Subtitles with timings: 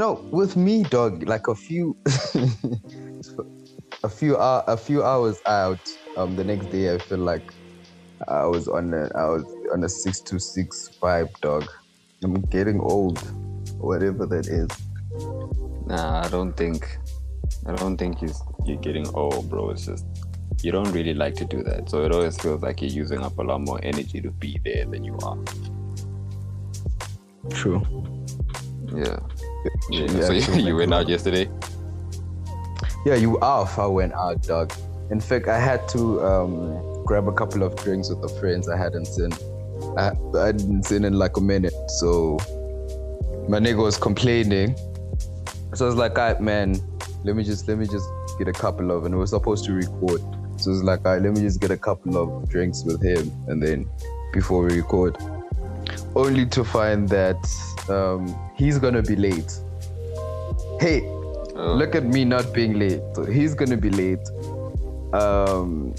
[0.00, 1.28] No, with me, dog.
[1.28, 1.96] Like a few,
[4.04, 5.80] a few, uh, a few hours out.
[6.16, 7.52] Um, the next day, I feel like
[8.28, 11.68] I was on a, I was on a six to six vibe, dog.
[12.22, 13.18] I'm getting old,
[13.80, 14.68] whatever that is.
[15.88, 16.96] Nah, I don't think.
[17.66, 18.30] I don't think you're,
[18.66, 19.70] you're getting old, bro.
[19.70, 20.06] It's just
[20.62, 21.90] you don't really like to do that.
[21.90, 24.84] So it always feels like you're using up a lot more energy to be there
[24.84, 25.38] than you are.
[27.50, 27.82] True.
[28.94, 29.18] Yeah.
[29.64, 29.70] Yeah.
[29.90, 31.50] Yeah, so you, you went out yesterday?
[33.04, 33.78] Yeah, you off.
[33.78, 34.72] I went out, dog.
[35.10, 38.76] In fact, I had to um, grab a couple of drinks with the friends I
[38.76, 39.32] hadn't seen.
[39.96, 41.72] I, I hadn't seen in like a minute.
[41.88, 42.38] So
[43.48, 44.76] my nigga was complaining.
[45.74, 46.76] So I was like, all right, man,
[47.24, 48.06] let me just let me just
[48.38, 50.20] get a couple of and we were supposed to record.
[50.56, 53.32] So it's like, all right, let me just get a couple of drinks with him
[53.48, 53.88] and then
[54.32, 55.16] before we record.
[56.14, 57.38] Only to find that
[57.88, 58.26] um,
[58.58, 59.52] he's gonna be late.
[60.80, 61.02] Hey,
[61.58, 63.02] Oh, look at me not being late.
[63.14, 64.22] So he's gonna be late.
[65.12, 65.92] Um,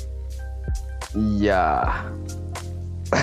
[1.14, 2.10] yeah,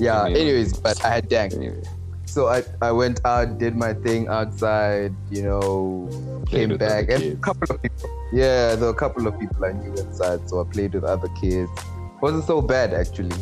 [0.00, 0.24] yeah.
[0.24, 0.40] Anyway.
[0.40, 1.52] Anyways, but I had dank.
[1.52, 1.82] anyway.
[2.24, 6.08] So I, I went out, did my thing outside, you know,
[6.46, 8.10] Played came back, and a couple of people.
[8.32, 11.28] Yeah, there were a couple of people I knew inside, so I played with other
[11.40, 11.70] kids.
[12.22, 13.36] wasn't so bad actually.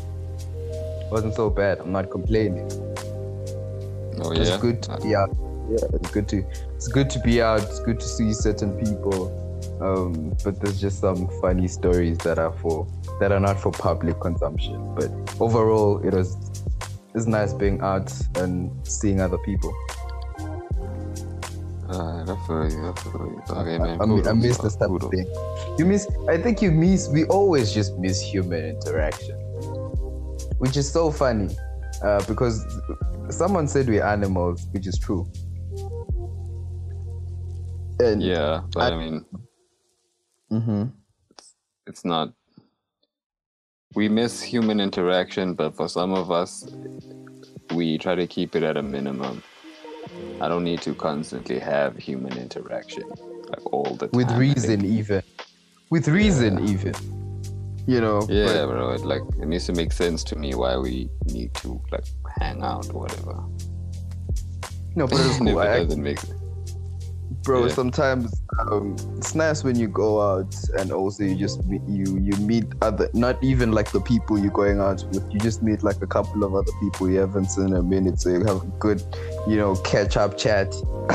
[1.10, 1.78] wasn't so bad.
[1.80, 2.68] I'm not complaining.
[4.24, 5.36] Oh It's good to be out.
[5.68, 6.44] Yeah, it's good to
[6.74, 7.62] it's good to be out.
[7.62, 9.40] It's good to see certain people.
[9.80, 12.86] Um, but there's just some funny stories that are for
[13.20, 14.94] that are not for public consumption.
[14.94, 16.36] But overall, it was
[17.14, 19.74] it's nice being out and seeing other people.
[21.88, 22.88] Uh, I feel you.
[22.88, 23.42] I feel you.
[23.50, 24.00] Okay, man.
[24.00, 25.26] I, mean, I miss the type of thing.
[25.78, 26.08] You miss.
[26.28, 27.08] I think you miss.
[27.08, 29.36] We always just miss human interaction,
[30.58, 31.54] which is so funny,
[32.02, 32.64] uh, because
[33.30, 35.26] someone said we're animals, which is true.
[38.00, 39.24] And Yeah, but I- I mean,
[40.50, 40.84] hmm
[41.86, 42.32] it's not.
[43.94, 46.66] We miss human interaction, but for some of us,
[47.74, 49.42] we try to keep it at a minimum.
[50.40, 53.04] I don't need to constantly have human interaction
[53.48, 54.18] like all the time.
[54.18, 55.22] with reason, even
[55.90, 56.94] with reason, even.
[57.86, 58.26] You know.
[58.28, 58.92] Yeah, bro.
[58.92, 62.04] It, like it needs to make sense to me why we need to like
[62.44, 63.42] hang out or whatever.
[64.94, 65.58] no, but it's cool.
[65.58, 66.18] I, doesn't make
[67.44, 67.74] bro yeah.
[67.74, 72.32] sometimes um, it's nice when you go out and also you just meet, you you
[72.38, 76.00] meet other not even like the people you're going out with you just meet like
[76.00, 78.66] a couple of other people you haven't seen in a minute so you have a
[78.78, 79.02] good
[79.46, 80.70] you know catch up chat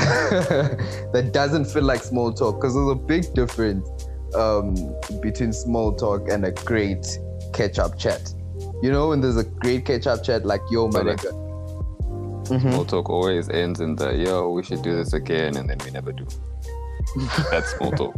[1.12, 3.88] that doesn't feel like small talk because there's a big difference
[4.34, 4.74] um,
[5.20, 7.18] between small talk and a great
[7.52, 8.32] catch up chat
[8.82, 11.46] you know when there's a great catch up chat like yo my So, like, nigga
[12.50, 12.72] Mhm.
[12.72, 15.90] small talk always ends in the yo, we should do this again, and then we
[15.92, 16.26] never do.
[17.50, 18.14] That's small talk.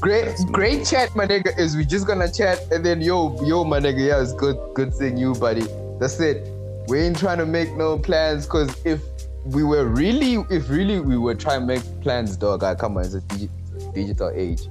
[0.00, 0.84] Great, That's great cool.
[0.84, 1.58] chat, my nigga.
[1.58, 4.94] Is we just gonna chat and then yo, yo, my nigga, yeah, it's good, good
[4.94, 5.66] seeing you, buddy.
[5.98, 6.46] That's it.
[6.88, 9.00] We ain't trying to make no plans, cause if
[9.46, 13.04] we were really, if really we were trying to make plans, dog, I come on,
[13.04, 14.68] it's a digi- digital age.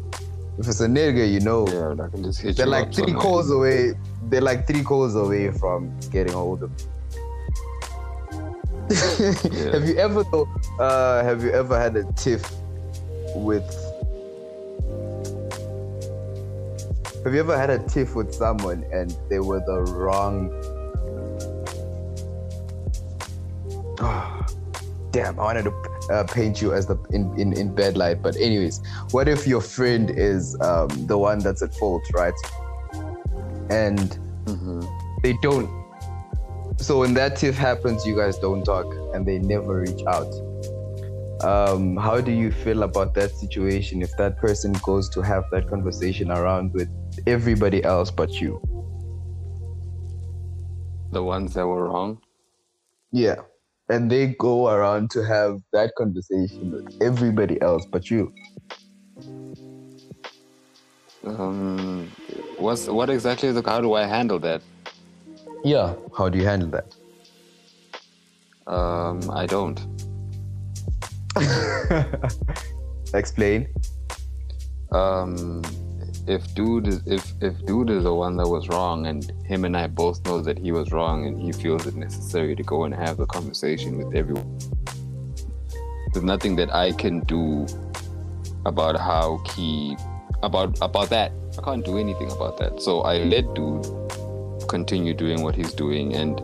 [0.60, 3.22] If it's a nigga, you know, Yeah, I can just hit they're like three somewhere.
[3.22, 3.94] calls away.
[4.24, 6.72] They're like three calls away from getting hold of.
[8.90, 10.24] Have you ever
[10.80, 12.50] uh, have you ever had a tiff
[13.36, 13.66] with
[17.24, 20.50] have you ever had a tiff with someone and they were the wrong
[25.12, 25.72] damn i wanted to
[26.12, 28.82] uh, paint you as the in, in in bad light but anyways
[29.12, 32.34] what if your friend is um, the one that's at fault right
[33.70, 34.88] and Mhm.
[35.24, 35.70] they don't
[36.78, 40.32] so when that tiff happens you guys don't talk and they never reach out
[41.44, 45.70] um how do you feel about that situation if that person goes to have that
[45.70, 46.88] conversation around with
[47.28, 48.62] everybody else but you
[51.12, 52.20] The ones that were wrong.
[53.12, 53.36] yeah
[53.90, 58.32] and they go around to have that conversation with everybody else but you
[61.24, 62.10] Um,
[62.58, 63.62] what's what exactly is the?
[63.66, 64.62] How do I handle that?
[65.64, 66.86] yeah how do you handle that
[68.68, 69.80] Um, I don't.
[73.14, 73.68] explain
[74.92, 75.62] Um,
[76.28, 79.76] if dude is if if dude is the one that was wrong, and him and
[79.76, 82.94] I both know that he was wrong, and he feels it necessary to go and
[82.94, 84.60] have the conversation with everyone,
[86.14, 87.66] there's nothing that I can do
[88.66, 89.96] about how he
[90.44, 91.32] about about that.
[91.58, 92.82] I can't do anything about that.
[92.82, 93.88] So I let dude
[94.68, 96.42] continue doing what he's doing, and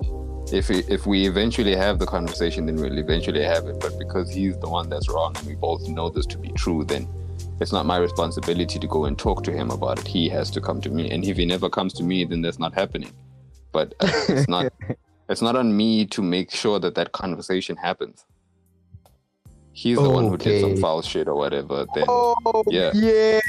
[0.51, 3.79] if we, if we eventually have the conversation, then we'll eventually have it.
[3.79, 6.83] But because he's the one that's wrong, and we both know this to be true,
[6.83, 7.07] then
[7.59, 10.07] it's not my responsibility to go and talk to him about it.
[10.07, 12.59] He has to come to me, and if he never comes to me, then that's
[12.59, 13.11] not happening.
[13.71, 14.71] But uh, it's not
[15.29, 18.25] it's not on me to make sure that that conversation happens.
[19.71, 21.85] He's the one who did some foul shit or whatever.
[21.95, 22.91] Then Oh, Yeah.
[22.93, 23.39] yeah.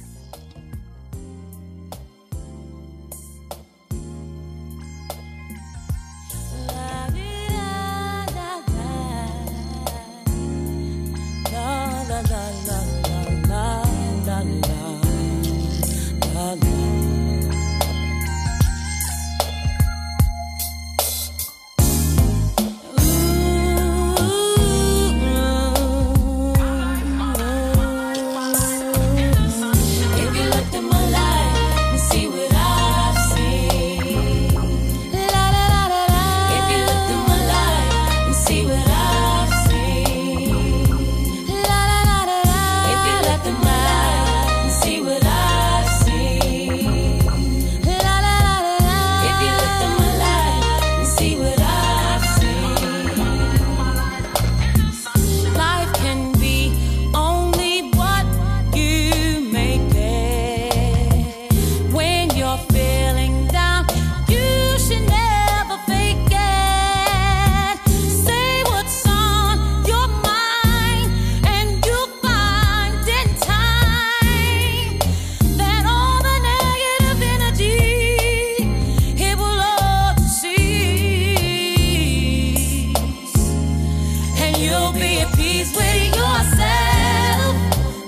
[84.64, 87.55] You'll be at peace with yourself.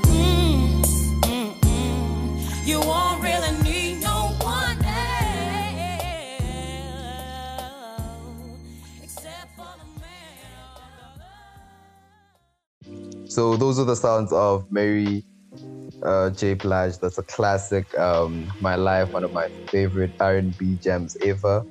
[0.08, 0.82] Mm,
[1.22, 2.66] mm, mm.
[2.66, 5.22] You won't really need no one else
[9.02, 9.86] except for the
[12.88, 13.28] man.
[13.28, 15.24] So those are the sounds of Mary
[16.02, 16.54] uh, J.
[16.54, 16.98] Blige.
[16.98, 17.86] That's a classic.
[17.98, 21.64] Um, my life, one of my favorite R&B gems ever.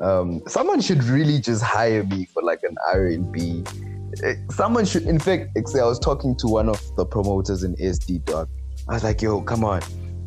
[0.00, 3.64] Um, someone should really just hire me for like an R&B.
[4.24, 5.04] Eh, Someone should.
[5.04, 8.48] In fact, I was talking to one of the promoters in SD Dog.
[8.88, 9.80] I was like, "Yo, come on,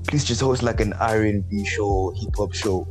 [0.07, 2.87] please just host like an R&B show, hip hop show.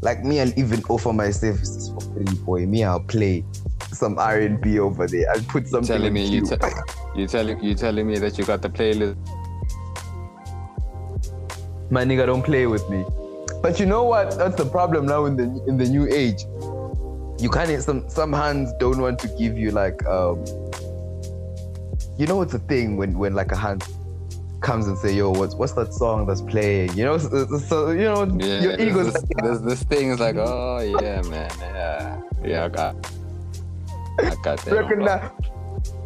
[0.00, 2.66] Like me, I'll even offer my services for free, boy.
[2.66, 3.44] Me, I'll play
[3.92, 5.28] some R&B over there.
[5.30, 5.88] I'll put something.
[5.88, 6.56] telling me you te-
[7.16, 9.16] you telling you telling me that you got the playlist.
[11.90, 13.02] my nigga don't play with me
[13.62, 16.44] but you know what that's the problem now in the in the new age
[17.38, 20.44] you can't some some hands don't want to give you like um
[22.16, 23.84] you know it's a thing when when like a hand
[24.60, 26.92] comes and say yo what's what's that song that's playing?
[26.94, 30.34] You know so, so you know Yeah, your ego's this, there's this thing is like,
[30.38, 32.96] oh yeah, man, yeah, yeah, I got,
[34.18, 34.72] I got that.
[34.72, 35.30] recognize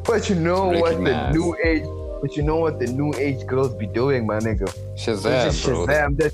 [0.04, 1.84] but you know what the new age
[2.20, 4.72] but you know what the new age girls be doing my nigga?
[4.72, 5.86] They Shazam, bro.
[5.86, 6.32] Shazam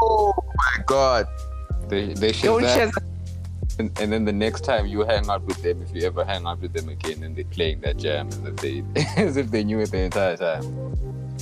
[0.00, 1.26] oh my god.
[1.88, 3.15] They they don't Shazam, Shazam
[3.78, 6.46] and, and then the next time you hang out with them, if you ever hang
[6.46, 8.84] out with them again, and they're playing that jam as if they
[9.16, 10.62] as if they knew it the entire time.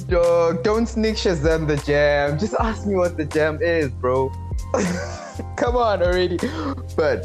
[0.08, 2.38] Dog, don't sneak Shazam the jam.
[2.38, 4.30] Just ask me what the jam is, bro.
[5.56, 6.38] come on already.
[6.96, 7.24] But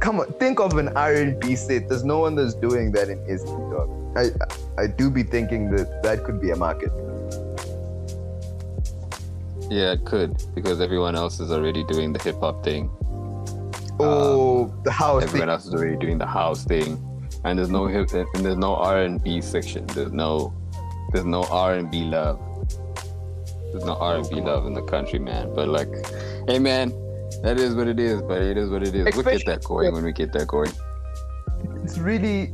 [0.00, 1.88] come on, think of an R&B set.
[1.88, 3.88] There's no one that's doing that in SD, dog.
[4.16, 6.92] I I do be thinking that that could be a market.
[9.68, 12.90] Yeah, it could because everyone else is already doing the hip hop thing.
[14.00, 15.50] Um, oh, the house Everyone thing.
[15.50, 16.98] else is already doing the house thing,
[17.44, 19.86] and there's no hip and there's no R and B section.
[19.88, 20.54] There's no
[21.12, 22.40] there's no R and B love.
[23.72, 25.52] There's no R and B love in the country, man.
[25.54, 25.88] But like,
[26.48, 26.90] hey, man,
[27.42, 28.22] that is what it is.
[28.22, 29.14] But it is what it is.
[29.14, 30.72] We'll get that going when we get that going.
[31.82, 32.52] It's really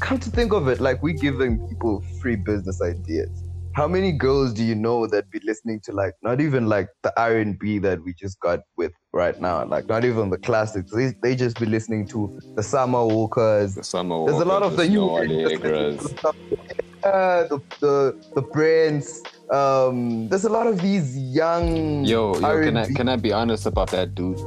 [0.00, 3.43] come to think of it, like we're giving people free business ideas.
[3.74, 7.12] How many girls do you know that be listening to like not even like the
[7.20, 10.92] R and B that we just got with right now, like not even the classics.
[10.92, 13.74] They, they just be listening to the Summer Walkers.
[13.74, 14.16] The summer.
[14.16, 14.34] Walkers.
[14.34, 16.14] There's a lot of the new Snow age that's listening to Allegras.
[16.22, 17.08] the.
[17.08, 19.22] Uh, the the the Prince.
[19.50, 22.04] Um, there's a lot of these young.
[22.04, 24.38] Yo, yo, can I R&B can I be honest about that dude?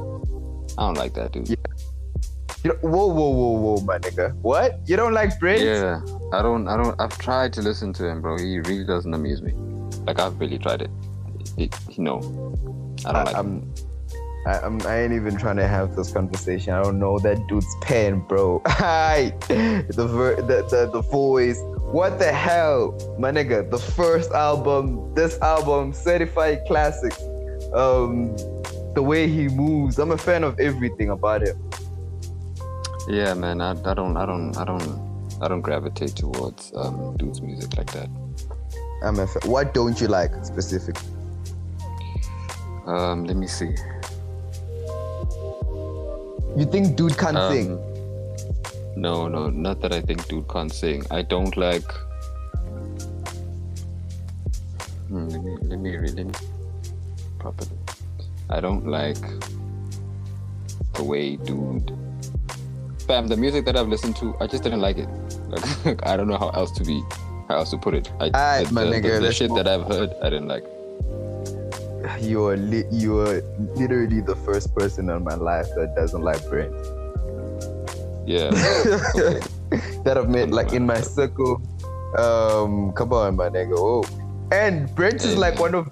[0.78, 1.48] I don't like that dude.
[1.48, 1.56] Yeah.
[2.64, 4.34] You know, whoa, whoa, whoa, whoa, my nigga.
[4.42, 4.80] What?
[4.86, 5.62] You don't like Prince?
[5.62, 6.00] Yeah,
[6.32, 7.00] I don't, I don't.
[7.00, 8.36] I've tried to listen to him, bro.
[8.36, 9.52] He really doesn't amuse me.
[10.06, 10.90] Like I've really tried it.
[11.56, 12.18] it you know,
[13.06, 13.36] I don't I, like.
[13.36, 13.74] I'm,
[14.46, 16.72] I, I'm, I ain't even trying to have this conversation.
[16.72, 18.60] I don't know that dude's pen, bro.
[18.66, 21.60] Hi, the, ver- the the the voice.
[21.92, 23.70] What the hell, my nigga?
[23.70, 27.22] The first album, this album, certified classics.
[27.72, 28.36] Um,
[28.94, 31.56] the way he moves, I'm a fan of everything about him.
[33.08, 33.60] Yeah, man.
[33.60, 34.86] I, I don't I don't I don't
[35.40, 38.08] I don't gravitate towards um dudes music like that.
[39.28, 41.08] Fa- what don't you like specifically?
[42.86, 43.74] Um, let me see.
[46.56, 47.68] You think dude can't Um, sing?
[48.96, 51.04] No, no, not that I think dude can't sing.
[51.10, 51.90] I don't like.
[55.08, 56.40] Hmm, let me let me read it
[57.38, 57.78] properly.
[58.50, 59.22] I don't like
[60.94, 61.96] the way dude.
[63.08, 65.08] Fam, the music that I've listened to, I just didn't like it.
[65.48, 67.02] Like I don't know how else to be,
[67.48, 68.12] how else to put it.
[68.20, 70.64] I, the, my the- nigga, the, the shit that I've heard, I didn't like.
[72.20, 73.42] You are li- you are
[73.76, 76.72] literally the first person in my life that doesn't like Brent.
[78.26, 78.50] Yeah.
[79.16, 79.40] okay.
[80.04, 81.62] that I've met like in my circle.
[82.18, 83.74] Um, come on, my nigga.
[83.74, 84.04] Oh,
[84.52, 85.88] and Brent is like one of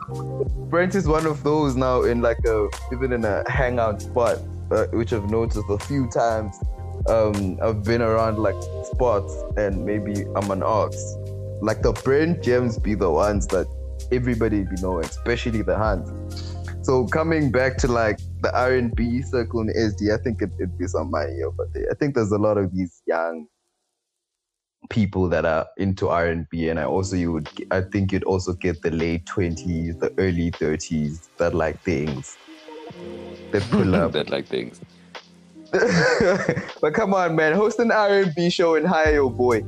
[0.69, 4.39] Brent is one of those now in like a even in a hangout spot,
[4.71, 6.57] uh, which I've noticed a few times.
[7.09, 11.17] Um, I've been around like sports and maybe I'm an arts.
[11.61, 13.67] Like the Brent gems be the ones that
[14.13, 16.55] everybody be knowing, especially the hands.
[16.83, 20.51] So coming back to like the R and B circle in SD, I think it,
[20.59, 21.89] it'd be some money over there.
[21.91, 23.49] I think there's a lot of these young
[24.89, 26.47] people that are into R and
[26.79, 31.29] I also you would I think you'd also get the late twenties, the early thirties
[31.39, 32.37] that like things.
[33.51, 34.13] They pull up.
[34.13, 34.81] that like things.
[36.81, 39.63] but come on, man, host an R and B show and hire your boy.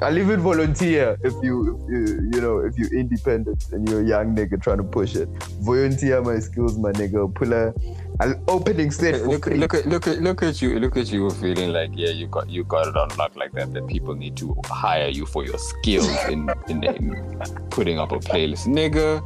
[0.00, 4.04] I'll even volunteer if you, if you, you know, if you're independent and you're a
[4.04, 5.28] young nigga trying to push it.
[5.60, 7.32] Volunteer my skills, my nigga.
[7.32, 7.72] Pull a,
[8.20, 11.30] an opening set for look, look at look at look at you look at you
[11.30, 14.36] feeling like yeah you got you got it on lock like that that people need
[14.36, 17.40] to hire you for your skills in in, in
[17.70, 19.24] putting up a playlist nigga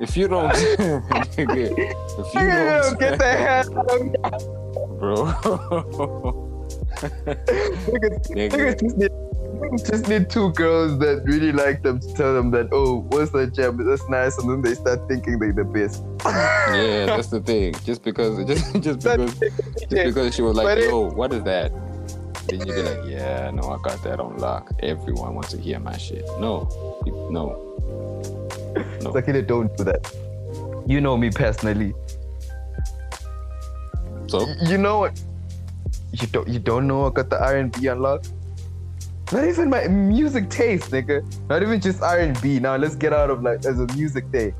[0.00, 1.72] if you don't nigga,
[2.18, 4.85] if you don't get the hell out of here.
[4.98, 5.26] Bro
[6.96, 8.50] Niggas, Nigga.
[8.50, 12.50] niggas just need, niggas just need two girls that really like them to tell them
[12.52, 13.76] that, oh, what's that jam?
[13.86, 14.36] That's nice.
[14.38, 16.02] And then they start thinking they're the best.
[16.24, 21.08] yeah that's the thing just because just just because just because she was like yo
[21.12, 21.70] what is that
[22.48, 25.78] then you be like yeah no I got that on lock everyone wants to hear
[25.78, 26.68] my shit no
[27.30, 27.62] no
[29.02, 30.12] no Sakhile, don't do that.
[30.86, 31.94] You know me personally.
[34.28, 35.20] So You know what?
[36.12, 36.48] You don't.
[36.48, 38.32] You don't know I got the R and B unlocked.
[39.32, 41.22] Not even my music taste, nigga.
[41.48, 42.58] Not even just R and B.
[42.60, 44.54] Now let's get out of like as a music day.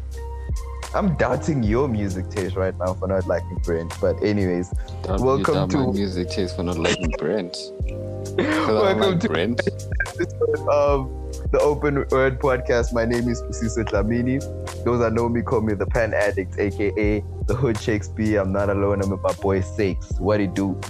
[0.94, 3.94] I'm doubting your music taste right now for not liking Brent.
[4.00, 4.70] But anyways,
[5.02, 7.56] Don't Welcome to- my music taste for not liking Brent.
[8.37, 9.61] Because I don't Welcome like to- Brent.
[10.08, 12.93] episode of the Open Word Podcast.
[12.93, 14.41] My name is Sbusiso Dlamini.
[14.85, 18.41] Those that know me call me the Pan Addict, aka the Hood Shakespeare.
[18.41, 19.03] I'm not alone.
[19.03, 20.12] I'm with my boy Sakes.
[20.19, 20.81] What he do?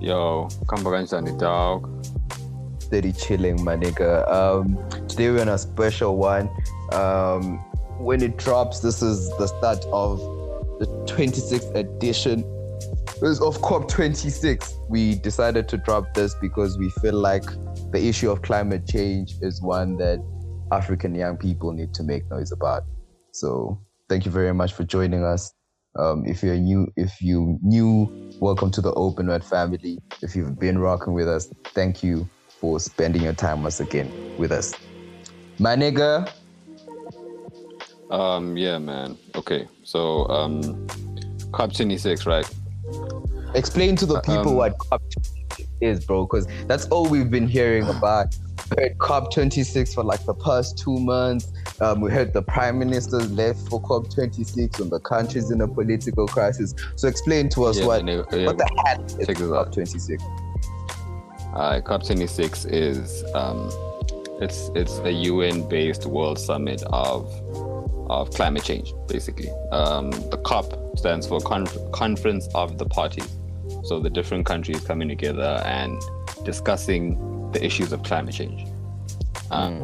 [0.00, 2.06] Yo, come back and the dog.
[2.80, 4.28] Steady chilling, my nigga.
[4.30, 6.50] Um, today we're on a special one.
[6.92, 7.58] Um,
[7.98, 10.18] when it drops, this is the start of
[10.80, 12.44] the 26th edition
[13.22, 14.74] of COP 26.
[14.88, 17.44] We decided to drop this because we feel like
[17.92, 20.18] the issue of climate change is one that
[20.72, 22.82] African young people need to make noise about.
[23.32, 25.52] So thank you very much for joining us.
[25.98, 28.08] Um, if you're new, if you new,
[28.40, 29.98] welcome to the Open Word family.
[30.22, 32.28] If you've been rocking with us, thank you
[32.60, 34.74] for spending your time once again with us.
[35.58, 36.30] My nigga,
[38.10, 39.16] Um, yeah, man.
[39.34, 40.86] Okay, so um,
[41.52, 42.48] COP 26, right?
[43.54, 45.02] explain to the people Um, what COP
[45.80, 48.36] is, bro, because that's all we've been hearing about.
[48.76, 51.52] We heard COP 26 for like the past two months.
[51.80, 55.68] Um, we heard the prime minister left for COP 26 when the country's in a
[55.68, 56.74] political crisis.
[56.96, 60.20] So explain to us Yeah, what yeah, what the hell is COP26?
[61.54, 63.70] Uh, COP 26 is um,
[64.40, 67.30] it's it's a UN-based world summit of
[68.08, 69.50] of climate change, basically.
[69.72, 73.35] Um, the COP stands for Conf- Conference of the Parties.
[73.86, 76.00] So the different countries coming together and
[76.44, 78.66] discussing the issues of climate change.
[79.50, 79.80] Um,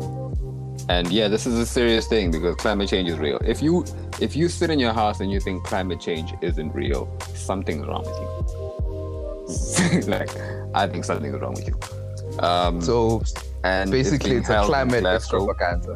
[0.89, 3.39] And yeah, this is a serious thing because climate change is real.
[3.45, 3.85] If you
[4.21, 8.05] if you sit in your house and you think climate change isn't real, something's wrong
[8.11, 10.01] with you.
[10.15, 10.31] like,
[10.75, 11.77] I think something's wrong with you.
[12.41, 13.23] Um, So
[13.63, 15.95] and basically, being it's a climate extravaganza.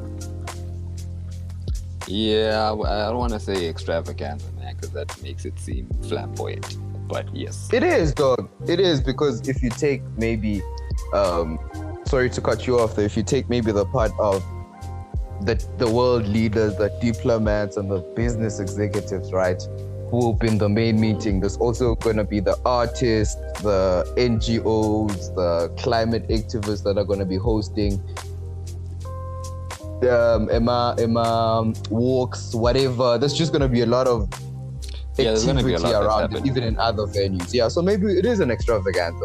[2.07, 6.79] Yeah, I don't want to say extravaganza, man, because that makes it seem flamboyant.
[7.09, 8.49] But yes, It is, dog.
[8.67, 10.63] It is because if you take maybe,
[11.13, 11.59] um,
[12.05, 13.05] sorry to cut you off there.
[13.05, 14.45] If you take maybe the part of
[15.43, 19.63] the the world leaders, the diplomats, and the business executives, right?
[20.11, 21.41] who will be in the main meeting.
[21.41, 27.19] There's also going to be the artists, the NGOs, the climate activists that are going
[27.19, 28.01] to be hosting
[30.03, 33.19] um, Emma, Emma walks, whatever.
[33.19, 34.29] There's just going to be a lot of
[35.19, 37.53] Yeah, there's gonna be a activity around it, even in other venues.
[37.53, 39.25] Yeah, so maybe it is an extravaganza.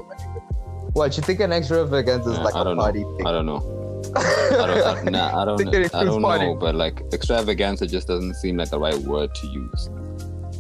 [0.94, 3.18] What you think an extravaganza is Yeah, like I a party know.
[3.18, 3.28] thing?
[3.28, 3.78] I don't know.
[4.16, 6.46] I don't, I, nah, I don't, I don't party.
[6.46, 9.90] know, but like extravaganza just doesn't seem like the right word to use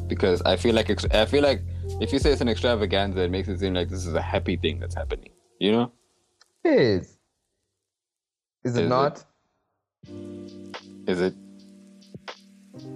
[0.08, 1.62] because I feel like I feel like
[2.00, 4.58] if you say it's an extravaganza, it makes it seem like this is a happy
[4.58, 5.30] thing that's happening.
[5.60, 5.92] You know?
[6.64, 7.18] It is.
[8.64, 8.88] Is it Is it?
[8.90, 9.24] not?
[11.08, 11.34] Is it?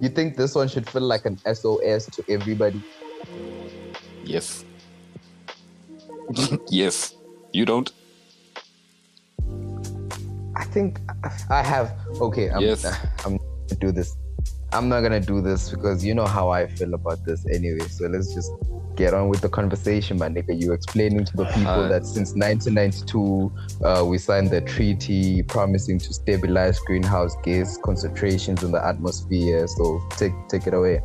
[0.00, 2.82] You think this one should feel like an SOS to everybody?
[4.24, 4.64] Yes.
[6.68, 7.14] yes.
[7.52, 7.90] You don't.
[10.54, 11.00] I think
[11.48, 11.96] I have.
[12.20, 12.84] Okay, I'm, Yes.
[13.24, 14.14] I'm gonna do this.
[14.72, 17.86] I'm not gonna do this because you know how I feel about this anyway.
[17.88, 18.52] So let's just
[18.96, 20.60] get on with the conversation, my nigga.
[20.60, 21.90] You explaining to the people Alright.
[21.90, 23.52] that since 1992
[23.84, 29.66] uh, we signed the treaty promising to stabilize greenhouse gas concentrations in the atmosphere.
[29.68, 31.00] So take take it away.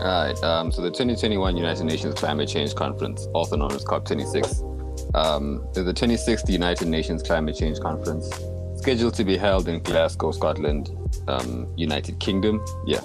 [0.00, 0.42] All right.
[0.42, 5.84] Um, so the 2021 United Nations Climate Change Conference, also known as COP26, um, is
[5.84, 8.30] the 26th United Nations Climate Change Conference,
[8.76, 10.90] scheduled to be held in Glasgow, Scotland,
[11.28, 12.64] um, United Kingdom.
[12.86, 13.00] Yeah.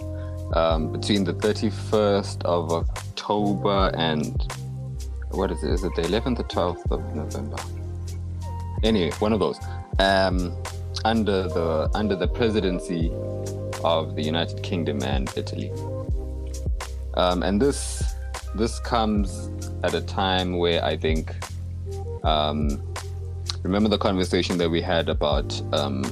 [0.55, 4.51] Um, between the 31st of October and
[5.31, 5.69] what is it?
[5.69, 7.57] Is it the 11th or 12th of November?
[8.83, 9.59] Anyway, one of those.
[9.99, 10.55] Um,
[11.03, 13.11] under the under the presidency
[13.83, 15.71] of the United Kingdom and Italy.
[17.15, 18.03] Um, and this
[18.55, 19.51] this comes
[19.83, 21.35] at a time where I think
[22.23, 22.81] um,
[23.61, 26.03] remember the conversation that we had about um,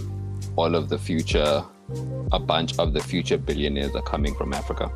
[0.56, 1.64] all of the future
[2.32, 4.92] a bunch of the future billionaires are coming from Africa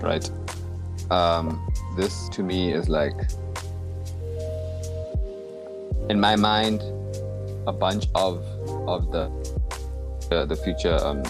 [0.00, 0.30] right
[1.10, 1.64] um,
[1.96, 3.14] this to me is like
[6.08, 6.82] in my mind
[7.66, 8.44] a bunch of
[8.88, 9.28] of the
[10.30, 11.22] the, the future um,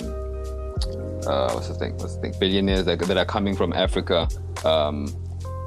[1.27, 1.97] uh, what's the thing?
[1.99, 2.35] What's the thing?
[2.39, 4.29] Billionaires that, that are coming from Africa
[4.65, 5.09] um,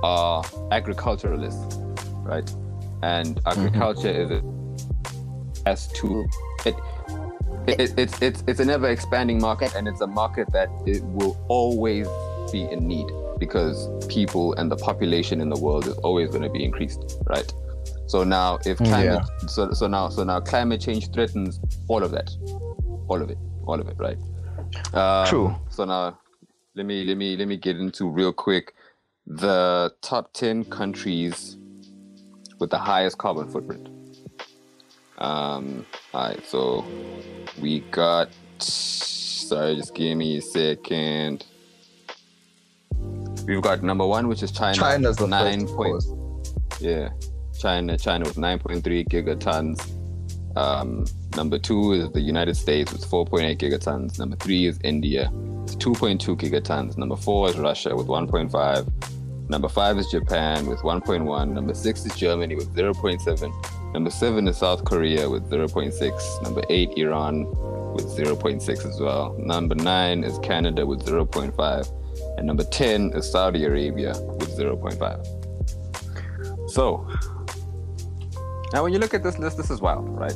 [0.04, 1.78] are agriculturalists,
[2.23, 2.50] right?
[3.02, 4.41] And agriculture is a,
[5.65, 6.26] has to
[6.65, 6.76] it,
[7.67, 11.03] it, it it's it's it's an ever expanding market, and it's a market that it
[11.03, 12.08] will always
[12.51, 13.08] be in need
[13.39, 17.51] because people and the population in the world is always going to be increased, right?
[18.08, 22.32] So now, if climate, so so now so now climate change threatens all of that,
[23.08, 24.17] all of it, all of it, right?
[24.93, 25.56] Um, True.
[25.69, 26.17] So now,
[26.75, 28.73] let me let me let me get into real quick
[29.25, 31.58] the top ten countries
[32.60, 33.89] with the highest carbon footprint.
[35.17, 35.86] Um.
[36.13, 36.45] All right.
[36.45, 36.86] So
[37.62, 38.30] we got.
[38.60, 41.45] Sorry, just give me a second.
[43.47, 44.75] We've got number one, which is China.
[44.75, 46.03] China's the nine point.
[46.82, 47.10] Yeah,
[47.58, 47.97] China.
[47.97, 49.80] China with 9.3 gigatons.
[50.58, 54.19] Um, number two is the United States with 4.8 gigatons.
[54.19, 56.97] Number three is India with 2.2 gigatons.
[56.97, 59.49] Number four is Russia with 1.5.
[59.49, 61.49] Number five is Japan with 1.1.
[61.51, 63.53] Number six is Germany with 0.7.
[63.93, 66.43] Number seven is South Korea with 0.6.
[66.43, 67.45] Number eight, Iran
[67.93, 69.36] with 0.6 as well.
[69.39, 71.93] Number nine is Canada with 0.5.
[72.38, 76.69] And number 10 is Saudi Arabia with 0.5.
[76.69, 77.08] So,
[78.73, 80.36] now when you look at this list, this is wild, right?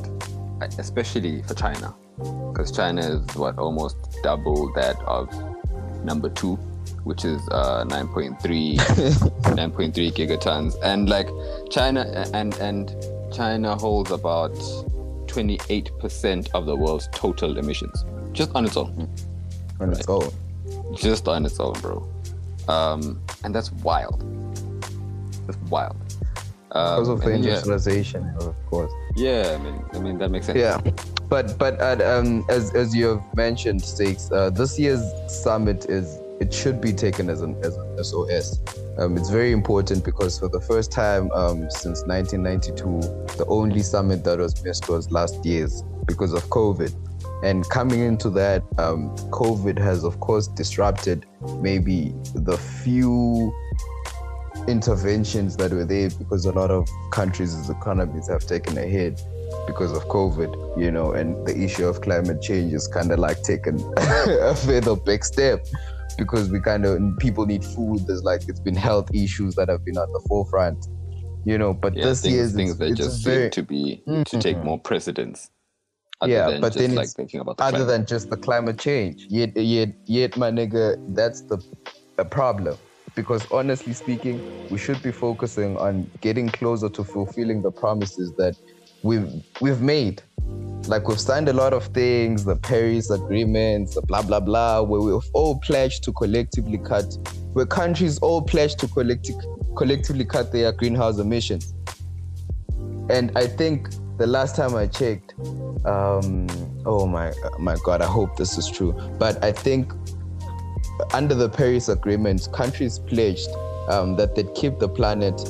[0.78, 5.28] Especially for China, because China is what almost double that of
[6.04, 6.56] number two,
[7.04, 8.38] which is uh, 9.3
[8.78, 11.28] 9.3 gigatons, and like
[11.70, 12.94] China and and
[13.32, 14.54] China holds about
[15.26, 19.08] 28% of the world's total emissions, just on its own
[19.80, 20.30] on its own.
[20.94, 22.08] just on its own, bro.
[22.68, 24.20] Um, and that's wild.
[25.46, 25.96] That's wild.
[26.72, 28.92] Um, Because of the and then, yeah, industrialization, of course.
[29.16, 30.58] yeah, I mean, I mean that makes sense.
[30.58, 30.80] Yeah,
[31.28, 36.18] but but uh, um, as as you have mentioned, Stakes, uh, this year's summit is
[36.40, 38.60] it should be taken as an as an SOS.
[38.98, 44.24] Um, it's very important because for the first time um, since 1992, the only summit
[44.24, 46.92] that was missed was last year's because of COVID.
[47.42, 51.26] And coming into that, um, COVID has of course disrupted
[51.60, 53.52] maybe the few
[54.68, 59.20] interventions that were there because a lot of countries' economies have taken a hit
[59.66, 63.42] because of COVID, you know, and the issue of climate change is kind of like
[63.42, 65.66] taken a further big step
[66.16, 68.00] because we kind of people need food.
[68.06, 70.78] There's like it's been health issues that have been at the forefront,
[71.44, 71.74] you know.
[71.74, 74.64] But Yeah, this things, year's things that just very seem to be to take Mhm.
[74.64, 75.50] more precedence.
[76.20, 77.88] Other Yeah, than but just then like thinking about the other climate.
[77.98, 79.26] than just the climate change.
[79.28, 81.58] Yet, yet, yet, my nigga, that's the
[82.18, 82.78] a problem
[83.16, 88.54] because honestly speaking, we should be focusing on getting closer to fulfilling the promises that
[89.02, 90.22] we've we've made.
[90.88, 95.00] Like we've signed a lot of things, the Paris agreements, the blah blah blah, where
[95.00, 97.16] we've all pledged to collectively cut,
[97.52, 101.72] where countries all pledged to collecti- collectively cut their greenhouse emissions.
[103.08, 105.34] And I think the last time I checked,
[105.84, 106.46] um,
[106.84, 108.92] oh my my god, I hope this is true.
[109.18, 109.92] But I think
[111.12, 113.48] under the Paris Agreement, countries pledged
[113.88, 115.40] um, that they'd keep the planet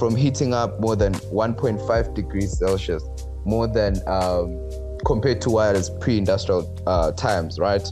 [0.00, 3.04] from heating up more than 1.5 degrees Celsius,
[3.44, 4.58] more than um,
[5.04, 7.86] compared to what is pre-industrial uh, times, right?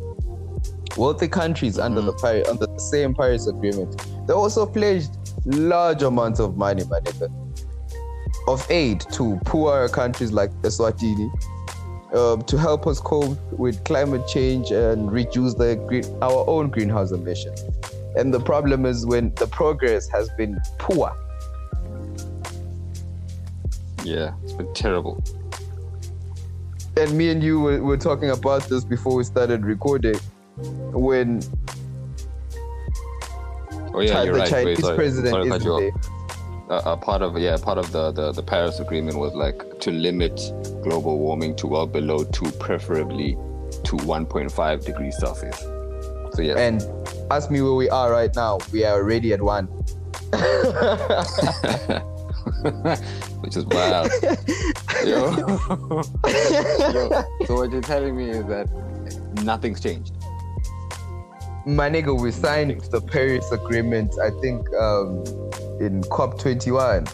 [0.97, 5.11] Wealthy countries under the Paris, under the same Paris Agreement, they also pledged
[5.45, 7.31] large amounts of money, my nigga,
[8.49, 11.31] of aid to poorer countries like Eswatini,
[12.15, 17.13] um, to help us cope with climate change and reduce the green, our own greenhouse
[17.13, 17.63] emissions.
[18.17, 21.15] And the problem is when the progress has been poor.
[24.09, 25.23] Yeah, it's been terrible.
[26.97, 30.17] And me and you were, were talking about this before we started recording.
[30.93, 31.43] When
[33.95, 34.51] Oh yeah, you're the right.
[34.53, 35.91] Wait, Chinese sorry, president sorry cut is there.
[36.71, 39.91] a, a part of yeah part of the, the the paris agreement was like to
[39.91, 40.37] limit
[40.83, 43.33] global warming to well below 2 preferably
[43.85, 45.59] to 1.5 degrees celsius
[46.33, 46.83] so yes And
[47.31, 48.59] ask me where we are right now.
[48.73, 49.69] We are already at one.
[53.41, 54.11] which is wild
[55.05, 55.31] yo.
[56.27, 58.69] yo so what you're telling me is that
[59.45, 60.15] nothing's changed
[61.67, 65.23] My nigga, we signed the Paris Agreement, I think, um,
[65.81, 67.05] in COP21.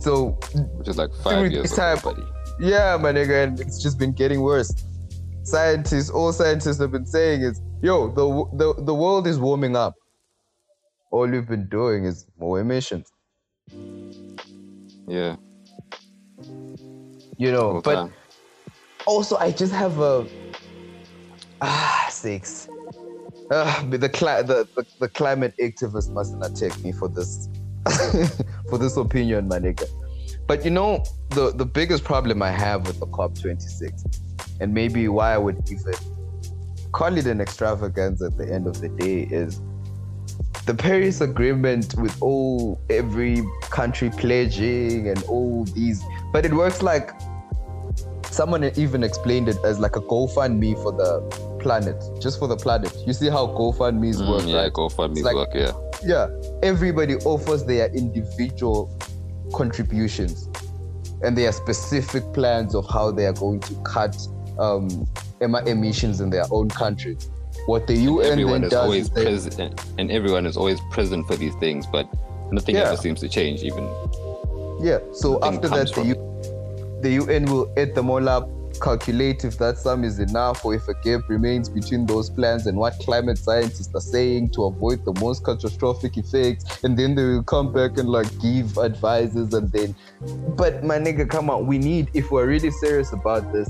[0.00, 0.38] So,
[0.78, 2.22] which is like five years it's ago, time- buddy
[2.60, 4.72] yeah, my nigga, and it's just been getting worse.
[5.42, 9.94] Scientists, all scientists have been saying is, yo, the, the, the world is warming up.
[11.10, 13.10] All you've been doing is more emissions,
[15.10, 15.36] yeah
[17.40, 17.72] you know.
[17.72, 18.10] Whole but
[19.06, 20.26] also, I just have a
[21.60, 22.68] ah six.
[23.50, 27.48] Uh, the, cli- the, the the climate activists mustn't attack me for this
[28.68, 29.86] for this opinion, my nigga.
[30.46, 34.04] But you know, the the biggest problem I have with the COP 26,
[34.60, 35.94] and maybe why I would even
[36.92, 39.60] call it an extravagance at the end of the day, is
[40.66, 47.10] the Paris Agreement with all every country pledging and all these, but it works like
[48.26, 51.20] someone even explained it as like a GoFundMe for the
[51.60, 52.94] planet, just for the planet.
[53.06, 54.72] You see how GoFundMe's Mm, work, yeah right?
[54.72, 55.72] go for me like- work yeah
[56.04, 56.28] Yeah,
[56.62, 58.90] everybody offers their individual
[59.52, 60.48] contributions,
[61.22, 64.16] and there are specific plans of how they are going to cut
[64.58, 65.06] um,
[65.40, 67.16] emissions in their own country.
[67.66, 70.80] What the UN everyone then is does always is they- present and everyone is always
[70.90, 72.08] present for these things but
[72.52, 72.88] nothing Yeah.
[72.88, 73.84] ever seems to change even
[74.82, 74.98] Yeah.
[75.12, 78.48] So after that, the, U- the UN will add them all up,
[78.80, 82.78] calculate if that sum is enough or if a gap remains between those plans and
[82.78, 86.82] what climate scientists are saying to avoid the most catastrophic effects.
[86.82, 89.94] And then they will come back and like give advices and then.
[90.56, 91.66] But my nigga, come on.
[91.66, 93.68] We need, if we're really serious about this,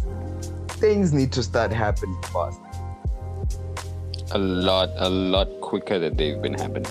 [0.78, 2.60] things need to start happening fast.
[4.32, 6.86] A lot a lot quicker than they've been happening.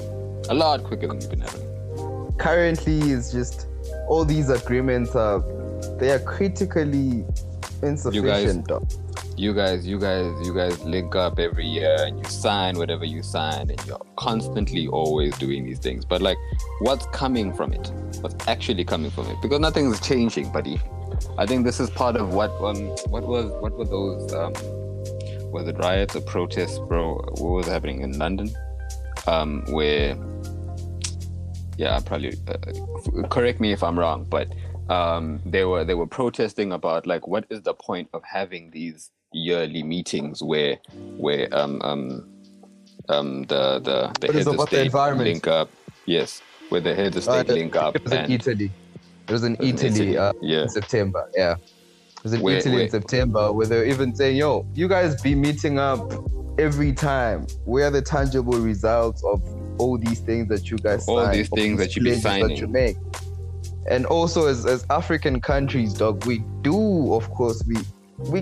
[0.50, 2.34] A lot quicker than they've been happening.
[2.38, 3.68] Currently, it's just
[4.08, 5.44] all these agreements are
[5.98, 7.26] they are critically
[7.82, 8.68] insufficient.
[8.68, 8.92] dog.
[9.38, 13.24] you guys you guys you guys link up every year and you sign whatever you
[13.24, 16.06] sign and you're constantly always doing these things.
[16.06, 16.38] But like
[16.82, 17.92] what's coming from it?
[18.22, 19.38] What's actually coming from it?
[19.42, 20.80] Because nothing's changing buddy.
[21.38, 24.54] I think this is part of what um what was what were those um
[25.52, 28.50] was it riots or protests bro what was happening in london
[29.28, 30.18] um where
[31.78, 34.48] yeah probably uh, correct me if i'm wrong but
[34.90, 39.12] um, they were they were protesting about like what is the point of having these
[39.32, 40.78] yearly meetings where
[41.18, 42.28] where um um
[43.08, 45.28] um the the the What heads of state environment?
[45.30, 45.70] link up
[46.08, 48.72] yes where the heads of Uh, state link up It was in and Italy.
[49.28, 50.62] It was in It was in Italy, Italy, uh, yeah.
[50.64, 51.30] in September.
[51.36, 51.56] Yeah.
[52.20, 55.20] It was in Where- Italy where- in September where they're even saying, yo, you guys
[55.22, 56.12] be meeting up
[56.60, 57.48] every time.
[57.66, 59.42] Where are the tangible results of
[59.80, 62.50] all these things that you guys All sign, these things that you be pledges That
[62.52, 62.72] you signing.
[62.74, 62.98] make?
[63.90, 67.78] And also as, as African countries, dog, we do, of course, we
[68.30, 68.42] we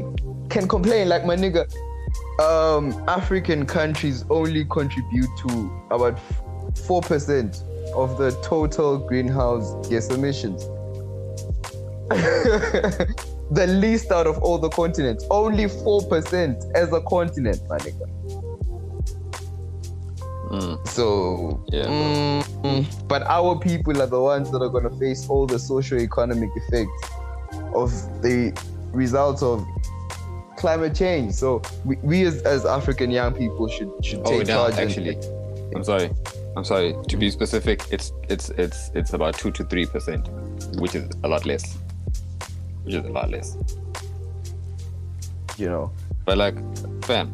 [0.49, 1.71] can complain like my nigga.
[2.41, 6.19] Um, African countries only contribute to about
[6.75, 7.61] four percent
[7.95, 10.63] of the total greenhouse gas emissions.
[13.51, 18.07] the least out of all the continents, only four percent as a continent, my nigga.
[20.49, 20.87] Mm.
[20.87, 25.27] So, Yeah, mm, mm, but our people are the ones that are going to face
[25.27, 27.09] all the socio-economic effects
[27.75, 28.57] of the
[28.93, 29.65] results of
[30.55, 31.33] climate change.
[31.33, 34.75] So, we, we as, as African young people should should Oh, take no, charge.
[34.77, 35.17] actually,
[35.75, 36.09] I'm sorry.
[36.55, 36.95] I'm sorry.
[37.09, 40.29] To be specific, it's it's it's it's about two to three percent,
[40.79, 41.77] which is a lot less.
[42.87, 43.57] Which is a lot less.
[45.57, 45.91] you know,
[46.23, 46.55] But like,
[47.03, 47.33] fam,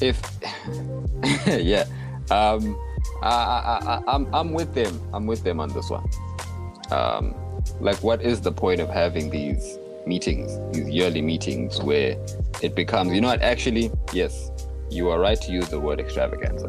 [0.00, 0.22] if
[1.46, 1.86] yeah,
[2.30, 2.78] um,
[3.20, 5.00] I, I, I, I'm I'm with them.
[5.12, 6.08] I'm with them on this one.
[6.92, 7.34] Um,
[7.80, 12.16] like, what is the point of having these meetings, these yearly meetings, where
[12.62, 13.42] it becomes, you know what?
[13.42, 14.52] Actually, yes,
[14.88, 16.68] you are right to use the word extravaganza.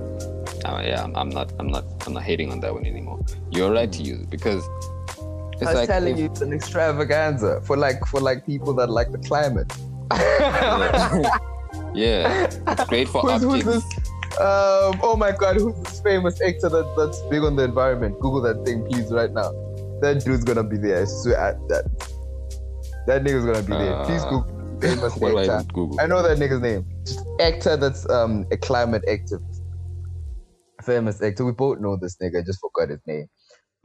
[0.66, 3.24] Uh, yeah, I'm, I'm not, I'm not, I'm not hating on that one anymore.
[3.52, 4.68] You're right to use it because
[5.56, 8.74] it's I was like telling if- you, it's an extravaganza for like for like people
[8.76, 9.72] that like the climate.
[11.94, 13.84] yeah, it's great for Who's, who's this?
[14.40, 18.16] Um, oh my god, who's this famous actor that, that's big on the environment?
[18.20, 19.52] Google that thing, please, right now.
[20.02, 21.02] That dude's gonna be there.
[21.02, 21.86] I swear, I- that
[23.08, 24.04] that nigga's gonna be there.
[24.06, 25.74] Please Uh, Google famous do I actor.
[25.74, 26.02] Google?
[26.02, 26.86] I know that nigga's name.
[27.06, 29.62] Just actor that's um a climate activist.
[30.84, 31.46] Famous actor.
[31.46, 32.40] We both know this nigga.
[32.40, 33.28] I just forgot his name.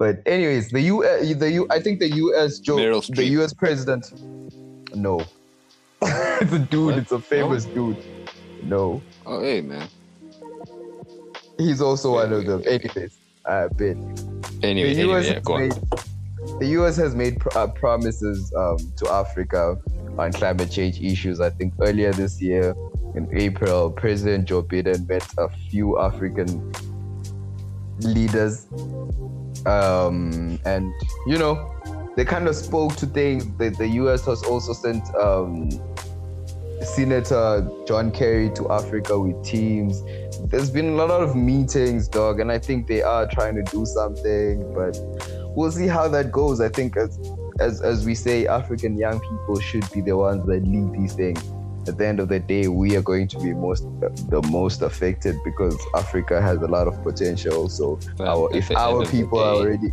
[0.00, 1.02] But anyways, the U
[1.34, 4.04] the U I think the US Joe the US president.
[4.94, 5.20] No.
[6.02, 6.98] it's a dude, What?
[6.98, 7.98] it's a famous dude.
[8.62, 9.02] No.
[9.26, 9.86] Oh, hey, man.
[11.58, 12.62] He's also Wait, one of them.
[12.64, 12.82] wait.
[12.86, 13.82] Anyways, uh, but
[14.62, 15.60] Anyway, the anyway, US yeah, on.
[15.60, 15.72] made
[16.60, 19.76] the US has made pr- uh, promises um, to Africa
[20.18, 21.40] on climate change issues.
[21.42, 22.74] I think earlier this year,
[23.14, 26.72] in April, President Joe Biden met a few African
[28.04, 28.66] leaders,
[29.66, 30.92] um, and
[31.26, 31.74] you know,
[32.16, 33.46] they kind of spoke to things.
[33.58, 35.70] The, the US has also sent um,
[36.82, 40.02] Senator John Kerry to Africa with teams.
[40.50, 43.84] There's been a lot of meetings, dog, and I think they are trying to do
[43.84, 44.98] something, but
[45.54, 46.60] we'll see how that goes.
[46.60, 47.18] I think as
[47.60, 51.42] as as we say, African young people should be the ones that lead these things.
[51.88, 53.84] At the end of the day, we are going to be most
[54.28, 57.68] the most affected because Africa has a lot of potential.
[57.68, 59.92] So our, if our people are day- already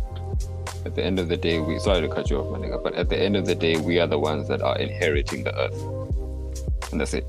[0.84, 2.94] At the end of the day, we sorry to cut you off, my nigga, but
[2.94, 6.92] at the end of the day, we are the ones that are inheriting the earth,
[6.92, 7.26] and that's it.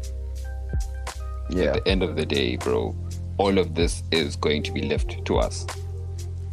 [1.50, 2.96] yeah At the end of the day, bro,
[3.38, 5.66] all of this is going to be left to us.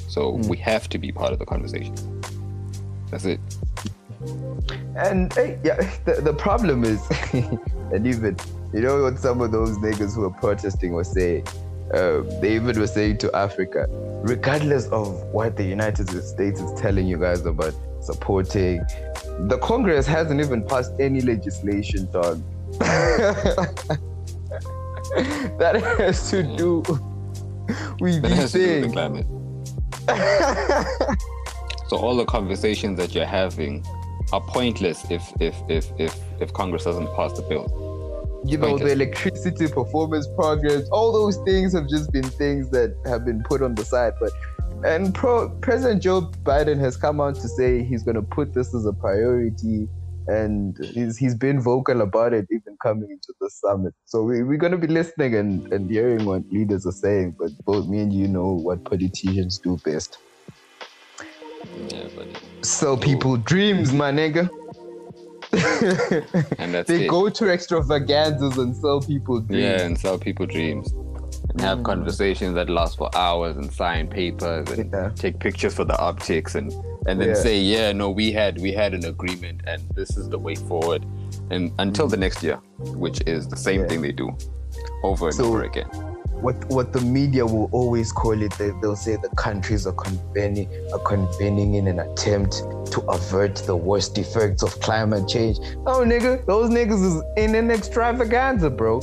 [0.08, 0.48] So Hmm.
[0.48, 1.94] we have to be part of the conversation.
[3.10, 3.40] That's it.
[4.96, 7.00] And hey, yeah, the, the problem is,
[7.92, 8.36] and even
[8.72, 11.46] you know what some of those niggas who are protesting were saying,
[11.92, 13.86] uh, they even were saying to Africa,
[14.22, 18.80] regardless of what the United States is telling you guys about supporting,
[19.40, 22.42] the Congress hasn't even passed any legislation, dog.
[25.58, 26.82] that has to do
[28.00, 29.26] with That has to do with the climate.
[31.88, 33.84] So all the conversations that you're having
[34.32, 37.66] are pointless if if if if if Congress doesn't pass the bill.
[38.44, 43.24] you know, the electricity performance programs, all those things have just been things that have
[43.24, 44.12] been put on the side.
[44.20, 44.30] But
[44.84, 48.74] and pro, President Joe Biden has come out to say he's going to put this
[48.74, 49.88] as a priority,
[50.28, 53.94] and he's he's been vocal about it, even coming into the summit.
[54.04, 57.36] So we, we're going to be listening and, and hearing what leaders are saying.
[57.38, 60.18] But both me and you know what politicians do best:
[61.88, 62.28] Yeah, but
[62.62, 64.48] sell people dreams, my nigga.
[66.58, 67.08] and that's they it.
[67.08, 69.62] go to extravaganzas and sell people dreams.
[69.62, 70.92] Yeah, and sell people dreams.
[71.50, 71.84] And have Mm.
[71.84, 75.10] conversations that last for hours and sign papers and Yeah.
[75.14, 76.72] take pictures for the optics and
[77.08, 77.34] and then Yeah.
[77.34, 81.06] say, yeah, no, we had we had an agreement and this is the way forward.
[81.50, 83.86] And until the next year, which is the same Yeah.
[83.88, 84.36] thing they do
[85.04, 85.88] over and So- over again.
[86.40, 90.68] What what the media will always call it they, they'll say the countries are convening
[90.92, 95.58] are convening in an attempt to avert the worst effects of climate change.
[95.86, 99.00] Oh nigga those niggas is in an extravaganza bro.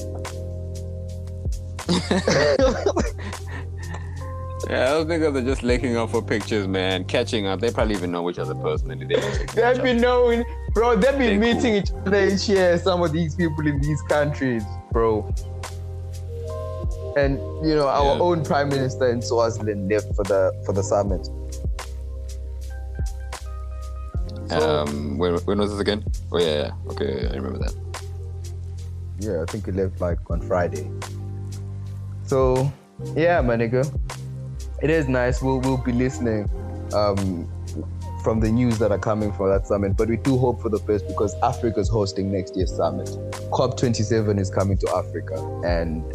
[4.70, 7.60] Yeah, those niggas are just linking up for pictures, man, catching up.
[7.60, 9.06] They probably even know each other personally.
[9.06, 9.20] They
[9.54, 13.66] they've been knowing bro they've been meeting each other each year some of these people
[13.68, 15.34] in these countries bro
[17.16, 18.22] and you know our Yeah.
[18.22, 21.28] own prime minister in Swaziland left for the for the summit
[24.52, 24.80] other.
[24.80, 26.04] Um, when, when was this again?
[26.32, 26.92] Oh yeah, yeah.
[26.92, 27.74] okay, I remember that.
[29.20, 30.90] Yeah, I think he left like on Friday.
[32.26, 32.72] So
[33.16, 33.84] yeah, my nigga.
[34.82, 35.42] It is nice.
[35.42, 36.50] We'll we'll be listening
[36.94, 37.48] um
[38.24, 39.98] from the news that are coming from that summit.
[39.98, 43.08] But we do hope for the best because Africa is hosting next year's summit.
[43.52, 46.06] COP27 is coming to Africa and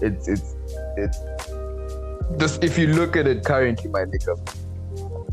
[0.00, 0.56] it's it's
[0.96, 1.18] it's
[2.36, 4.36] this, if you look at it currently, my nigga,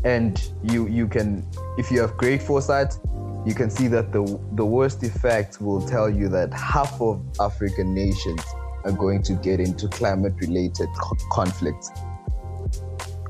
[0.04, 1.46] and you you can,
[1.76, 2.98] if you have great foresight,
[3.44, 7.94] you can see that the the worst effects will tell you that half of African
[7.94, 8.40] nations
[8.84, 11.90] are going to get into climate-related co- conflicts.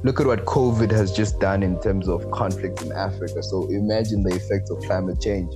[0.03, 3.43] Look at what COVID has just done in terms of conflict in Africa.
[3.43, 5.53] So imagine the effects of climate change.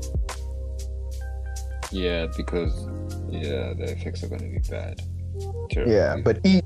[1.93, 2.87] Yeah, because
[3.31, 5.01] yeah, the effects are going to be bad.
[5.71, 5.93] Terrible.
[5.93, 6.63] Yeah, but e-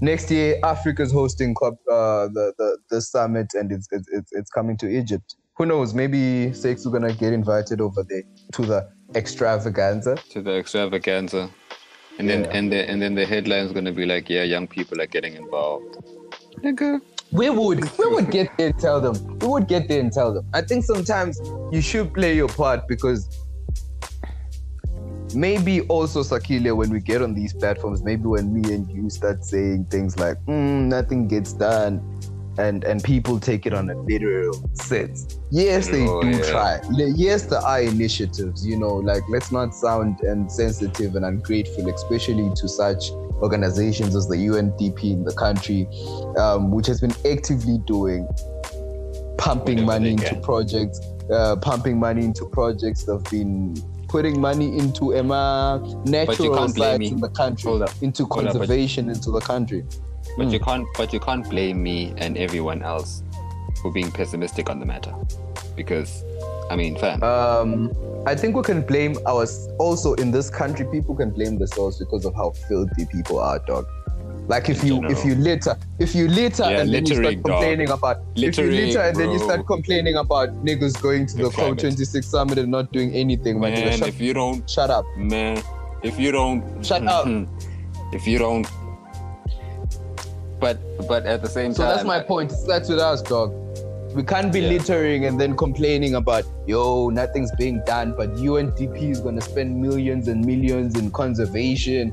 [0.00, 4.88] next year Africa's hosting uh, the, the the summit, and it's it's it's, coming to
[4.88, 5.36] Egypt.
[5.56, 5.94] Who knows?
[5.94, 10.16] Maybe Sakes are gonna get invited over there to the extravaganza.
[10.30, 11.50] to the extravaganza,
[12.18, 12.50] and then Yeah.
[12.50, 15.34] and the, and then the headline's going to be like, yeah, young people are getting
[15.34, 15.96] involved.
[16.62, 17.00] Nigga.
[17.34, 19.38] We would we would get there and tell them.
[19.40, 20.46] We would get there and tell them.
[20.54, 21.40] I think sometimes
[21.72, 23.28] you should play your part because
[25.34, 29.44] maybe also Sakilia when we get on these platforms, maybe when me and you start
[29.44, 32.00] saying things like mm, nothing gets done
[32.56, 35.40] and and people take it on a literal sense.
[35.50, 36.50] Yes, they Oh, do yeah.
[36.52, 36.80] try.
[36.92, 42.68] Yes, there are initiatives, you know, like let's not sound insensitive and ungrateful, especially to
[42.68, 43.10] such
[43.42, 45.88] organizations as the UNDP in the country,
[46.38, 48.28] um, which has been actively doing
[49.38, 53.04] pumping money into projects, uh, pumping money into projects.
[53.04, 53.74] They've been
[54.08, 57.90] putting money into Emma natural sites in the country, up.
[58.00, 59.84] into Hold up, conservation into the country.
[60.38, 60.52] But Mm.
[60.52, 63.22] you can't but you can't blame me and everyone else
[63.82, 65.14] for being pessimistic on the matter.
[65.76, 66.22] Because
[66.70, 67.22] I mean fam.
[67.22, 67.92] Um,
[68.26, 70.86] I think we can blame us also in this country.
[70.90, 73.86] People can blame themselves because of how filthy people are, dog.
[74.46, 77.44] Like if you if you litter if you litter Yeah, and then you littering, start
[77.44, 77.60] dog.
[77.62, 81.42] complaining about if you litter and then you start complaining about niggas going to The
[81.44, 81.48] the.
[81.50, 83.72] COP26 summit and not doing anything, man.
[83.72, 85.06] man, shut, if you don't shut up.
[85.16, 85.62] man,
[86.02, 87.26] if you don't Shut up.
[88.12, 88.66] If you don't
[90.60, 92.52] but but at the same So time so that's my point.
[92.52, 93.52] It starts with us, dog.
[94.14, 94.68] We can't be Yeah.
[94.68, 100.28] littering and then complaining about yo, nothing's being done, but UNDP is gonna spend millions
[100.28, 102.12] and millions in conservation.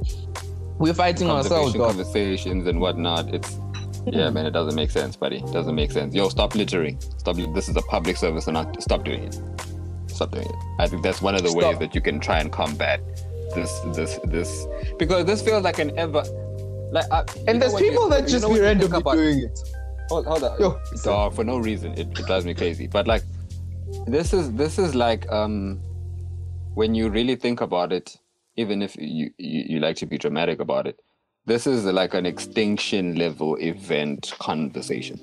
[0.80, 3.34] We're fighting ourselves, conversations and whatnot.
[3.34, 3.58] It's
[4.08, 5.38] yeah, man, it doesn't make sense, buddy.
[5.38, 6.16] It doesn't make sense.
[6.16, 6.98] Yo, stop littering.
[7.18, 7.36] Stop.
[7.54, 9.40] This is a public service, and not stop doing it.
[10.08, 10.56] Stop doing it.
[10.80, 11.62] I think that's one of the Stop.
[11.64, 13.00] ways that you can try and combat
[13.54, 14.66] this, this, this,
[14.98, 16.24] because this feels like an ever.
[16.92, 19.60] Like, uh, And there's what you- people that you just be randomly doing it.
[20.12, 20.60] Hold, hold on.
[20.60, 20.82] Yo.
[21.04, 21.93] Dog, for no reason.
[21.93, 22.86] It, it drives me crazy.
[22.86, 23.24] But like
[24.08, 25.80] this is this is like um
[26.74, 28.17] when you really think about it,
[28.58, 31.00] even if you, you, you like to be dramatic about it,
[31.45, 35.17] this is like an extinction level event conversation.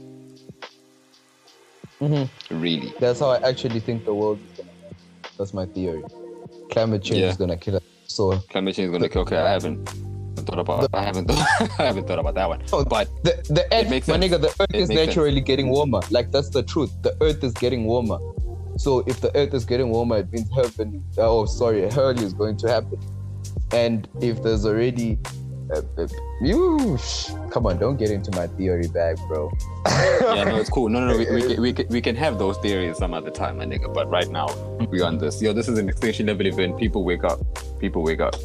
[2.01, 2.61] Mm-hmm.
[2.61, 2.95] Really.
[2.99, 4.97] That's how I actually think the world is gonna end.
[5.37, 6.03] That's my theory.
[6.71, 7.29] Climate change Yeah.
[7.31, 7.83] is gonna kill us.
[8.07, 9.87] So Climate change is gonna kill okay, I haven't
[10.47, 11.47] thought about I haven't thought
[11.79, 12.63] I haven't thought about that one.
[12.73, 14.33] Oh, But the the earth, makes my sense.
[14.33, 15.17] nigga, the earth It is makes sense.
[15.17, 16.01] naturally getting warmer.
[16.11, 16.93] Like that's the truth.
[17.03, 18.19] The earth is getting warmer.
[18.77, 21.05] So if the earth is getting warmer, it means heaven.
[21.17, 22.99] Oh, sorry, hell is going to happen.
[23.73, 25.19] And if there's already,
[25.75, 26.07] uh, uh,
[26.41, 26.97] you
[27.51, 29.51] come on, don't get into my theory bag, bro.
[29.87, 30.89] yeah, no, it's cool.
[30.89, 31.19] No, no, no.
[31.19, 33.93] We, we, can, we, can, we can have those theories some other time, my nigga.
[33.93, 34.47] But right now,
[34.91, 35.43] we're on this.
[35.43, 36.79] Yo, this is an extinction level event.
[36.79, 37.41] People wake up.
[37.81, 38.37] People wake up.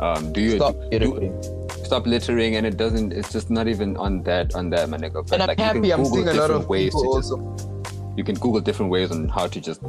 [0.00, 1.42] Um, do you Stop do, littering.
[1.84, 2.56] stop littering?
[2.56, 3.12] And it doesn't.
[3.12, 4.54] It's just not even on that.
[4.54, 5.26] On that, my nigga.
[5.28, 5.92] But And I'm you can happy.
[5.92, 7.68] I'm Google seeing a lot different of ways people to just.
[8.16, 9.80] You can Google different ways on how to just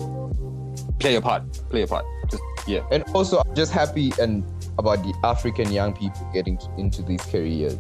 [1.00, 1.44] play a part.
[1.70, 2.06] Play a part.
[2.30, 2.82] Just yeah.
[2.92, 4.44] And also, I'm just happy and
[4.78, 7.78] about the African young people getting to, into these careers.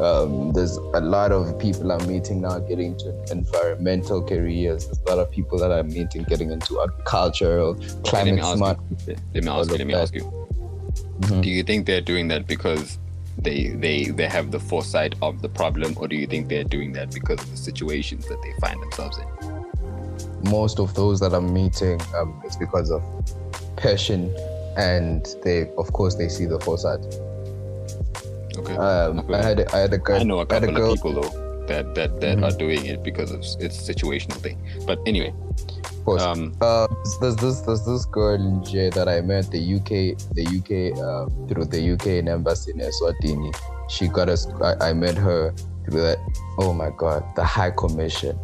[0.00, 4.86] Um, there's a lot of people I'm meeting now getting into environmental careers.
[4.86, 8.56] There's a lot of people that I'm meeting getting into agricultural, Okay, let me climate
[8.58, 8.78] smart.
[9.06, 9.16] you.
[9.34, 9.76] Let me ask you.
[9.78, 10.37] Let me ask you.
[11.20, 11.42] Mhm.
[11.42, 12.98] Do you think they're doing that because
[13.38, 16.92] they they they have the foresight of the problem, or do you think they're doing
[16.94, 20.50] that because of the situations that they find themselves in?
[20.50, 23.02] Most of those that I'm meeting, um, it's because of
[23.76, 24.32] passion,
[24.76, 27.00] and they, of course, they see the foresight.
[28.56, 28.76] Okay.
[28.76, 29.34] Um, Okay.
[29.34, 30.20] I had a, I had a girl.
[30.20, 32.44] I know a a couple girl of people though that that that Mhm.
[32.52, 34.58] are doing it because of it's a situational thing.
[34.86, 35.32] But anyway,
[36.08, 36.22] course.
[36.22, 36.86] um, Uh,
[37.20, 41.26] there's this there's this girl in J that I met the UK the UK uh,
[41.48, 43.54] through the UK embassy in Eswatini.
[43.88, 44.46] She got us.
[44.62, 45.54] I, I met her
[45.84, 46.18] through that.
[46.58, 48.38] Oh my God, the High Commission.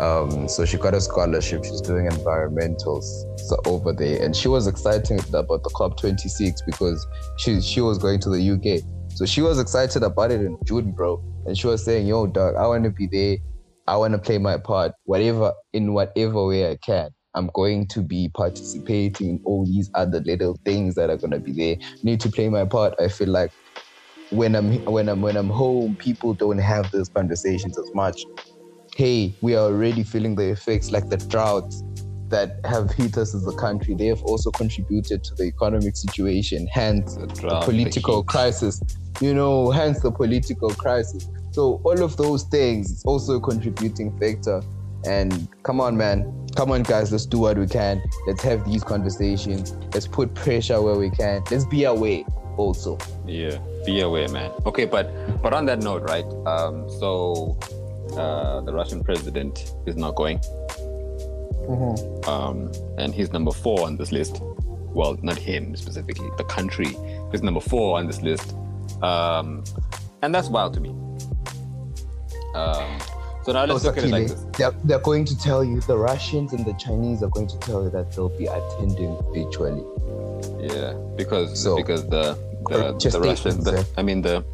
[0.00, 1.64] Um, so she got a scholarship.
[1.64, 3.04] She's doing environmentals
[3.48, 7.06] so over there, and she was excited about the COP 26 because
[7.38, 8.82] she she was going to the UK.
[9.14, 11.22] So she was excited about it in June, bro.
[11.46, 13.36] And she was saying, "Yo, dog, I want to be there.
[13.88, 17.10] I want to play my part, whatever in whatever way I can.
[17.34, 21.52] I'm going to be participating in all these other little things that are gonna be
[21.52, 21.76] there.
[22.02, 22.94] Need to play my part.
[22.98, 23.52] I feel like
[24.30, 28.24] when I'm when I'm when I'm home, people don't have those conversations as much.
[28.96, 31.84] Hey, we are already feeling the effects like the droughts
[32.28, 33.94] that have hit us as a country.
[33.94, 38.26] They have also contributed to the economic situation, hence The the drought, the political heat.
[38.26, 38.80] crisis.
[39.20, 41.28] You know, hence the political crisis.
[41.56, 44.60] So all of those things, it's also a contributing factor.
[45.06, 46.46] And come on, man.
[46.54, 47.10] Come on, guys.
[47.10, 48.02] Let's do what we can.
[48.26, 49.74] Let's have these conversations.
[49.94, 51.42] Let's put pressure where we can.
[51.50, 52.24] Let's be aware
[52.58, 52.98] also.
[53.26, 54.52] Yeah, be aware, man.
[54.66, 56.26] Okay, but but on that note, right?
[56.46, 57.56] Um, so
[58.18, 60.40] uh, the Russian president is not going,
[62.26, 64.42] um, and he's number four on this list.
[64.92, 66.94] Well, not him specifically, the country
[67.32, 68.54] is number four on this list,
[69.02, 69.64] um,
[70.20, 70.94] and that's wild to me.
[72.56, 72.98] Um,
[73.44, 74.44] so now let's Oh, look at it like this.
[74.58, 77.84] they're, they're going to tell you, the Russians and the Chinese are going to tell
[77.84, 79.84] you that they'll be attending virtually.
[80.60, 82.36] Yeah, because So, because the
[82.68, 83.86] the, the Russian, the?
[83.96, 84.44] I mean the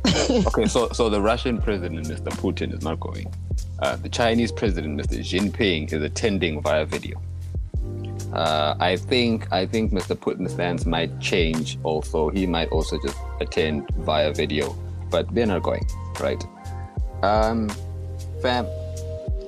[0.48, 2.30] okay, so so the Russian president, Mr.
[2.42, 3.32] Putin, is not going.
[3.78, 5.18] Uh, the Chinese president, Mr.
[5.20, 7.20] Jinping, is attending via video.
[8.34, 10.14] Uh, I think I think Mr.
[10.14, 11.78] Putin's stance might change.
[11.82, 14.76] Also, he might also just attend via video,
[15.10, 15.86] but they're not going,
[16.20, 16.42] right?
[17.22, 17.70] Um,
[18.42, 18.66] fam,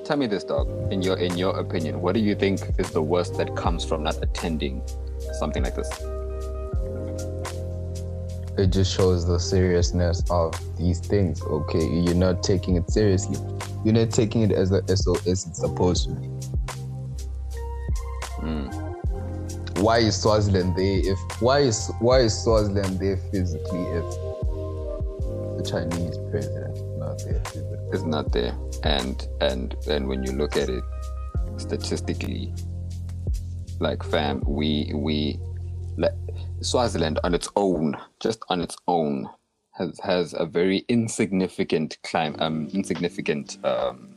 [0.05, 0.69] tell me this, dog.
[0.91, 4.03] In your in your opinion, what do you think is the worst that comes from
[4.03, 4.81] not attending
[5.39, 5.89] something like this?
[8.57, 11.41] It just shows the seriousness of these things.
[11.41, 13.37] Okay, you're not taking it seriously.
[13.83, 16.27] You're not taking it as a SOS it's supposed to be.
[18.39, 18.67] Hmm.
[19.83, 21.01] Why is Swaziland there?
[21.03, 24.05] If why is why is Swaziland there physically if
[25.57, 27.75] the Chinese president is not there physically?
[27.91, 28.53] is not there
[28.85, 30.83] and and and when you look at it
[31.57, 32.53] statistically
[33.79, 35.37] like fam we we
[35.97, 36.13] like
[36.61, 39.27] swaziland on its own just on its own
[39.71, 44.15] has has a very insignificant climb um insignificant um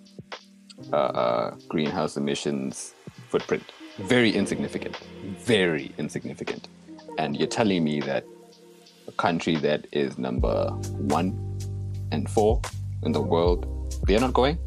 [0.93, 2.95] uh, uh greenhouse emissions
[3.29, 3.63] footprint.
[3.99, 4.97] Very insignificant.
[5.45, 6.69] Very insignificant.
[7.19, 8.25] And you're telling me that
[9.07, 11.37] a country that is number one
[12.13, 12.61] and four
[13.03, 13.67] in the world,
[14.03, 14.59] they're not going,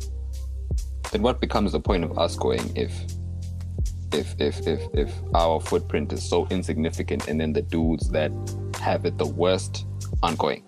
[1.11, 2.93] then what becomes the point of us going if
[4.13, 8.31] if if if if our footprint is so insignificant and then the dudes that
[8.79, 9.85] have it the worst
[10.21, 10.63] aren't going?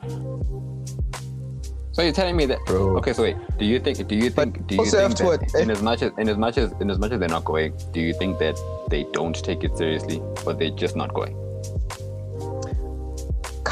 [1.91, 2.97] So you're telling me that Bro.
[2.97, 5.69] okay, so wait, do you think do you think do you think that what- in
[5.69, 7.99] as much as in as much as in as much as they're not going, do
[8.01, 8.57] you think that
[8.89, 11.37] they don't take it seriously or they're just not going?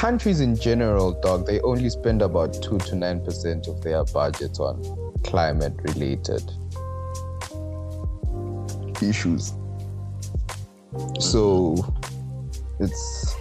[0.01, 4.59] Countries in general, dog, they only spend about two to nine percent of their budget
[4.59, 4.81] on
[5.23, 6.41] climate related
[8.99, 9.53] issues.
[11.19, 11.75] So
[12.79, 13.35] it's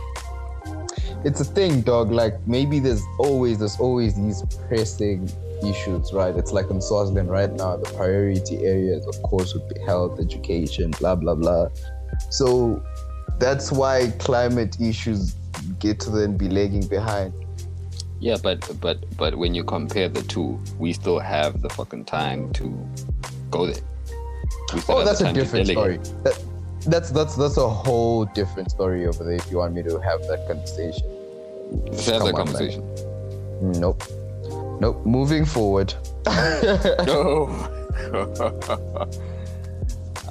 [1.25, 2.13] it's a thing, dog.
[2.13, 5.31] Like maybe there's always there's always these pressing
[5.67, 6.37] issues, right?
[6.37, 10.91] It's like in Swaziland right now, the priority areas, of course, would be health, education,
[11.01, 11.69] blah blah blah.
[12.29, 12.85] So
[13.39, 15.37] that's why climate issues
[15.79, 17.33] get to then be lagging behind.
[18.21, 22.53] Yeah, but but but when you compare the two, we still have the fucking time
[22.55, 22.89] to
[23.51, 23.83] go there.
[24.89, 25.97] Oh, that's a different story.
[26.25, 26.39] That,
[26.87, 29.35] that's that's that's a whole different story over there.
[29.35, 31.07] If you want me to have that conversation,
[31.87, 32.47] Let's have Come that on, man.
[32.47, 33.81] conversation.
[33.81, 34.03] nope,
[34.81, 35.07] nope.
[35.07, 35.95] Moving forward.
[37.07, 37.49] No.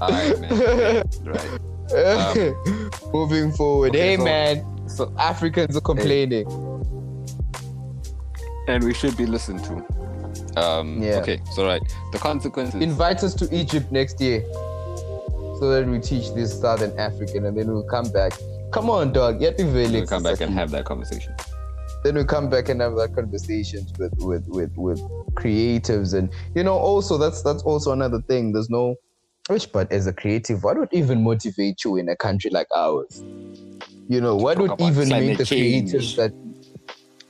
[0.01, 1.03] All right, man.
[1.23, 1.49] right.
[1.89, 3.89] Um, Moving forward.
[3.89, 6.45] okay, hey so- man, So, Africans are complaining.
[8.67, 9.73] and we should be listened to.
[10.61, 11.19] Um, Yeah.
[11.21, 11.81] Okay, so right.
[12.11, 12.81] The consequences.
[12.81, 14.43] Invite us to Egypt next year,
[15.59, 18.33] so that we teach this Southern African, and then we'll come back.
[18.71, 19.41] Come on, dog.
[19.41, 21.33] Yet we'll come back and have that conversation.
[22.03, 24.99] then we come back and have that conversations with with with with
[25.33, 28.95] creatives and you know also that's that's also another thing there's no
[29.49, 33.23] which but as a creative what would even motivate you in a country like ours
[34.07, 35.91] you know what would even make the change.
[35.91, 36.33] creatives that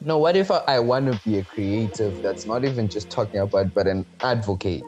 [0.02, 3.40] no what if i, I want to be a creative that's not even just talking
[3.42, 4.84] about but an advocate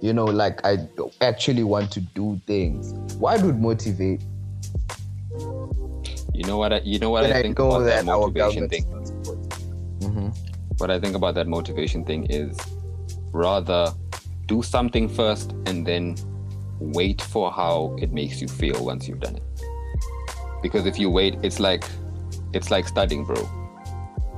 [0.00, 0.78] you know like i
[1.20, 4.22] actually want to do things what would motivate
[6.34, 6.72] You know what?
[6.72, 8.84] I, you know what I i think about that that motivation thing.
[10.00, 10.28] hmm
[10.78, 12.58] what I think about that motivation thing is
[13.32, 13.94] rather
[14.48, 16.16] do something first and then
[16.92, 19.42] wait for how it makes you feel once you've done it.
[20.62, 21.84] Because if you wait, it's like
[22.52, 23.48] it's like studying, bro.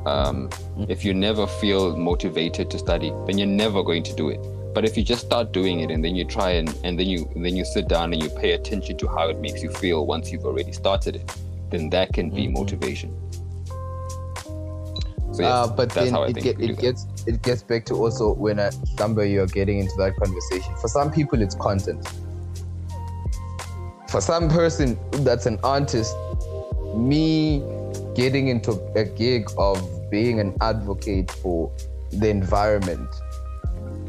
[0.07, 0.51] Um,
[0.89, 4.41] if you never feel motivated to study, then you're never going to do it.
[4.75, 7.31] But if you just start doing it and then you try and, and then you
[7.35, 10.07] and then you sit down and you pay attention to how it makes you feel
[10.07, 11.37] once you've already started it,
[11.71, 13.17] then that can be motivation.
[15.33, 17.85] So yes, uh, but that's then how I it, get, it gets it gets back
[17.87, 20.75] to also when a number you're getting into that conversation.
[20.77, 22.07] For some people, it's content.
[24.15, 26.15] For some person that's an artist,
[26.95, 27.65] me
[28.15, 31.73] getting into a gig of being an advocate for
[32.13, 33.09] the environment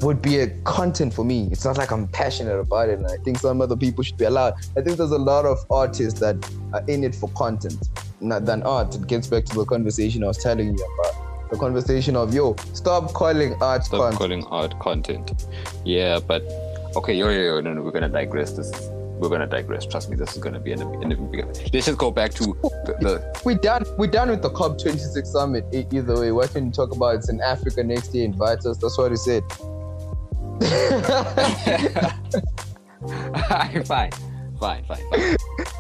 [0.02, 1.50] would be a content for me.
[1.52, 4.26] It's not like I'm passionate about it, and I think some other people should be
[4.26, 4.54] allowed.
[4.78, 6.36] I think there's a lot of artists that
[6.72, 7.90] are in it for content,
[8.22, 8.94] not than art.
[8.94, 11.50] It gets back to the conversation I was telling you about.
[11.50, 14.20] The conversation of yo, stop calling art Stop content.
[14.20, 15.48] calling art content.
[15.84, 16.44] Yeah, but
[16.96, 18.52] okay, yo, yo, yo, no, no, we're gonna digress.
[18.52, 19.86] This is, we're gonna digress.
[19.86, 22.96] Trust me, this is gonna be an, an, an Let's just go back to the,
[23.00, 25.66] the we done we done with the COP 26 summit.
[25.74, 27.16] Either way, what can you talk about?
[27.16, 28.26] It's in Africa next year.
[28.26, 28.78] Invite us.
[28.78, 29.44] That's what he said.
[33.50, 34.12] fine, fine,
[34.60, 35.38] fine, fine.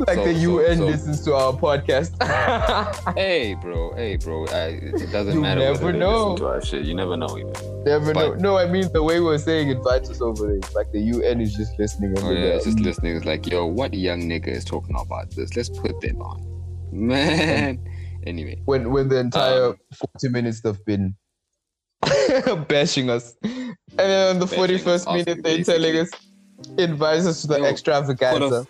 [0.07, 2.11] Like So- the so- UN so- listens to our podcast.
[3.15, 4.45] Hey, bro, hey, bro.
[4.47, 5.61] I, it doesn't You matter.
[5.61, 6.35] never know.
[6.37, 6.85] To our shit.
[6.85, 7.37] You never know.
[7.37, 7.53] Even.
[7.85, 8.33] Never know.
[8.35, 10.69] No, I mean the way we're saying invite us over there.
[10.75, 12.13] Like the UN is just listening.
[12.19, 12.53] Oh yeah, there.
[12.55, 13.15] it's just listening.
[13.15, 15.55] It's like, yo, what young nigga is talking about this?
[15.55, 16.41] Let's put them on,
[16.91, 17.79] man.
[18.27, 19.77] Anyway, when when the entire Um,
[20.19, 21.15] 40 minutes have been
[22.67, 26.09] bashing us, and then on the 41st minute they're telling us
[26.79, 28.65] invite us to the Yo,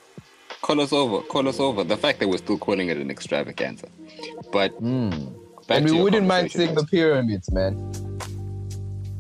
[0.66, 1.84] call us, over, call us over.
[1.84, 3.88] The fact that we're still calling it an extravaganza,
[4.51, 5.41] but Mm.
[5.68, 7.74] And to we wouldn't mind seeing the pyramids, man.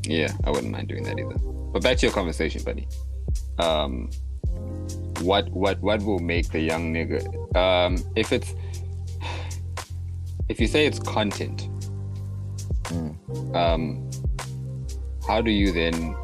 [0.03, 1.37] Yeah, I wouldn't mind doing that either.
[1.73, 2.87] But back to your conversation, buddy.
[3.57, 4.11] Um,
[5.21, 7.21] what what what will make the young nigga?
[7.55, 8.53] Um, if it's
[10.49, 11.67] if you say it's content,
[13.55, 14.07] um,
[15.27, 16.15] how do you then?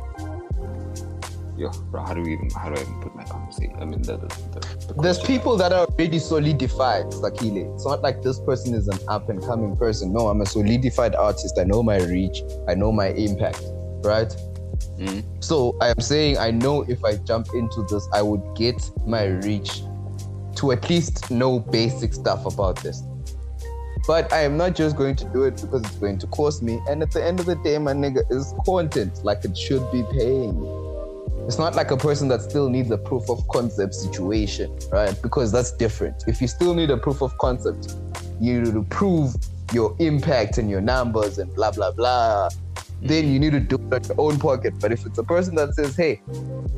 [1.62, 2.49] Yo, bro, how do we even?
[2.49, 3.76] How do I even put my conversation?
[3.80, 7.76] I mean, the, the, the, the There's people that are already solidified, Sakhile.
[7.76, 10.12] It's not like this person is an up and coming person.
[10.12, 11.59] No, I'm a solidified artist.
[11.59, 12.41] I know my reach.
[12.68, 13.62] I know my impact,
[14.03, 14.36] right?
[14.97, 15.24] Mhm.
[15.43, 19.26] So I am saying I know if I jump into this, I would get my
[19.26, 19.84] reach
[20.55, 23.03] to at least know basic stuff about this.
[24.07, 26.82] But I am not just going to do it because it's going to cost me.
[26.89, 30.03] And at the end of the day, my nigga is content like it should be
[30.12, 30.91] paying me.
[31.48, 35.20] It's not like a person that still needs a proof of concept situation, right?
[35.22, 36.24] Because that's different.
[36.28, 37.96] If you still need a proof of concept,
[38.39, 39.36] you need to prove
[39.74, 42.50] your impact and your numbers and blah blah blah.
[43.02, 44.76] Then you need to do it at your own pocket.
[44.80, 46.22] But if it's a person that says, "Hey,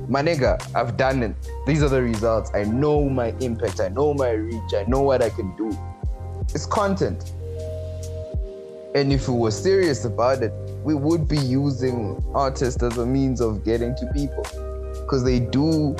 [0.07, 1.35] my nigga, I've done it.
[1.67, 2.49] These are the results.
[2.53, 3.81] I know my impact.
[3.81, 4.73] I know my reach.
[4.73, 5.77] I know what I can do."
[6.53, 7.33] It's content.
[8.95, 10.53] And if we were serious about it,
[10.83, 14.43] we would be using artists as a means of getting to people
[14.91, 15.95] because they do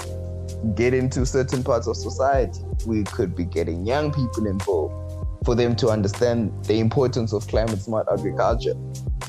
[0.76, 2.60] get into certain parts of society.
[2.86, 4.94] We could be getting young people involved
[5.46, 8.76] for them to understand the importance of climate smart agriculture.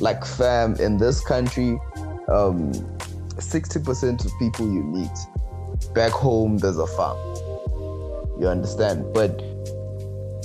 [0.01, 1.79] Like, fam, in this country,
[2.29, 2.73] um,
[3.37, 5.11] 60% of people you meet
[5.95, 7.19] back home, there's a farm.
[8.41, 9.13] You understand?
[9.13, 9.41] But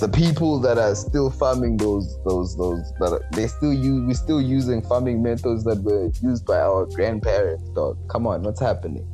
[0.00, 4.14] the people that are still farming those those those that are, they still use we're
[4.14, 7.98] still using farming methods that were used by our grandparents dog.
[8.08, 9.06] Come on what's happening?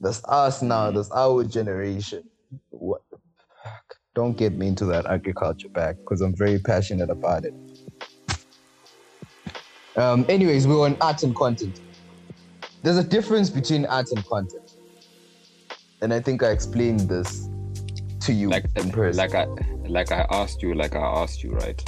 [0.00, 2.22] That's us now that's our generation.
[2.70, 3.18] What the
[3.64, 3.96] fuck?
[4.14, 7.54] Don't get me into that agriculture back because i'm very passionate about it.
[9.96, 11.80] Um anyways we're on art and content.
[12.84, 14.74] There's a difference between art and content.
[16.02, 17.48] And i think i explained this
[18.20, 18.66] to you like
[19.14, 19.46] like I
[19.86, 21.82] like I asked you, like I asked you, right?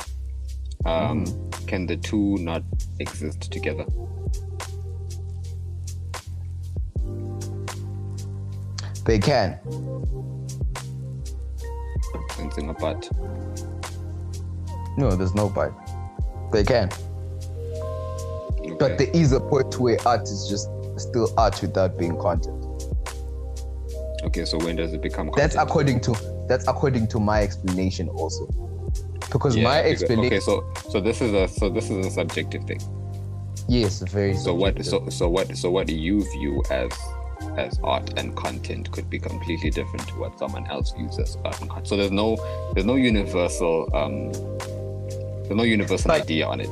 [0.87, 1.67] Um, Mm-hmm.
[1.67, 2.63] Can the two not
[2.99, 3.85] exist together?
[9.05, 9.59] they can
[12.37, 13.11] Sensing a but.
[14.97, 15.73] No, there's no but.
[16.53, 16.89] They can.
[18.79, 22.60] But there is a point where art is just still art without being content.
[24.25, 25.31] Okay, so when does it become?
[25.37, 26.15] That's according to
[26.49, 28.47] that's according to my explanation also.
[29.33, 32.65] Because Yeah, my explanation Okay, so so this is a so this is a subjective
[32.65, 32.81] thing.
[33.69, 36.91] yes, very So what so so what so what do you view as
[37.57, 41.59] as art and content could be completely different to what someone else views as art
[41.61, 41.89] and content.
[41.89, 42.37] So there's no
[42.75, 44.33] there's no universal um
[45.45, 46.69] there's no universal But- idea on it.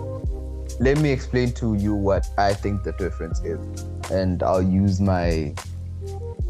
[0.80, 3.59] let me explain to you what I think the difference is.
[4.11, 5.55] And I'll use my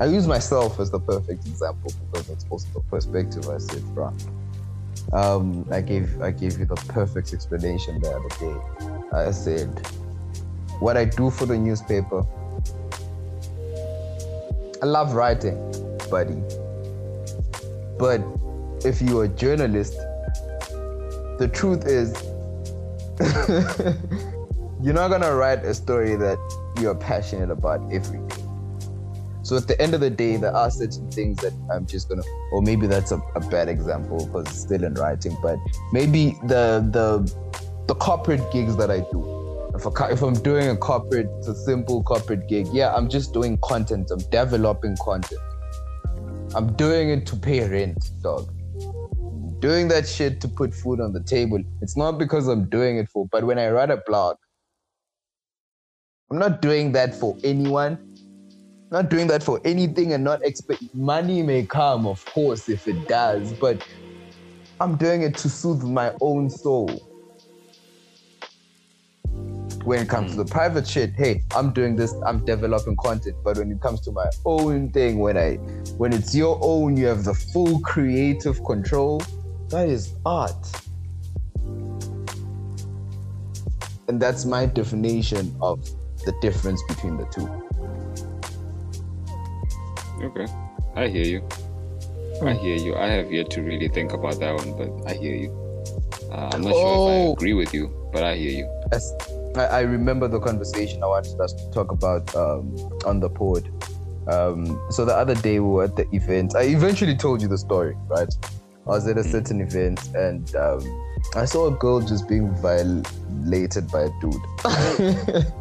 [0.01, 4.17] I'll use myself as the perfect example because it's also the perspective I sit from.
[5.13, 9.09] Um, I gave I gave you the perfect explanation the other day.
[9.13, 9.69] I said
[10.79, 12.25] what I do for the newspaper.
[14.81, 15.57] I love writing,
[16.09, 16.41] buddy.
[17.99, 18.23] But
[18.85, 19.95] if you're a journalist,
[21.39, 22.13] the truth is
[24.81, 26.39] you're not gonna write a story that
[26.81, 28.38] you're passionate about every day.
[29.49, 32.23] So at the end of the day, there are certain things that I'm just gonna,
[32.53, 35.59] or maybe that's a, a bad example because it's still in writing, but
[35.91, 37.07] maybe the the
[37.87, 39.71] the corporate gigs that I do.
[39.75, 42.67] If, I, if I'm doing a corporate, it's a simple corporate gig.
[42.75, 44.11] Yeah, I'm just doing content.
[44.11, 45.41] I'm developing content.
[46.55, 48.53] I'm doing it to pay rent, dog.
[49.61, 51.59] Doing that shit to put food on the table.
[51.81, 54.37] It's not because I'm doing it for, but when I write a blog,
[56.31, 58.08] I'm not doing that for anyone.
[58.91, 63.07] Not doing that for anything and not expect money may come, of course, if it
[63.07, 63.87] does, but
[64.81, 66.89] I'm doing it to soothe my own soul.
[69.85, 70.51] When it comes to the hmm.
[70.51, 73.37] private shit, hey, I'm doing this, I'm developing content.
[73.45, 75.57] But when it comes to my own thing, when I
[75.97, 79.23] when it's your own, you have the full creative control.
[79.69, 80.67] That is art.
[84.09, 85.85] And that's my definition of
[86.25, 87.68] the difference between the two.
[90.23, 90.47] Okay,
[90.97, 91.49] I hear you.
[92.43, 92.95] I hear you.
[92.97, 95.51] I have yet to really think about that one, but I hear you.
[96.31, 97.33] Uh, I'm not sure if I Oh.
[97.33, 98.83] agree with you, but I hear you.
[98.93, 99.13] As
[99.57, 102.75] I, I remember the conversation I wanted us to talk about um,
[103.07, 103.69] on the pod.
[104.29, 106.55] Um, so the other day we were at the event.
[106.55, 108.29] I eventually told you the story, right?
[108.87, 110.81] I was at a certain event and um,
[111.35, 115.45] I saw a girl just being violated by a dude.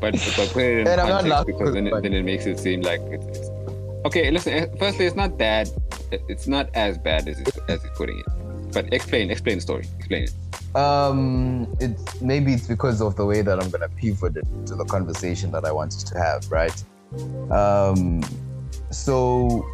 [0.00, 2.24] But but put it in And I'm not context laughing because then it, then it
[2.24, 3.48] makes it seem like it's, it's
[4.04, 4.30] okay.
[4.30, 5.70] Listen, eh, firstly, it's not bad.
[6.28, 8.26] It's not as bad as it's, as it's putting it.
[8.72, 9.84] But explain, explain the story.
[9.98, 10.32] Explain it.
[10.74, 14.84] um, it's maybe it's because of the way that I'm gonna pivot it to the
[14.84, 16.84] conversation that I wanted to have, right?
[17.50, 18.22] Um,
[18.90, 19.66] so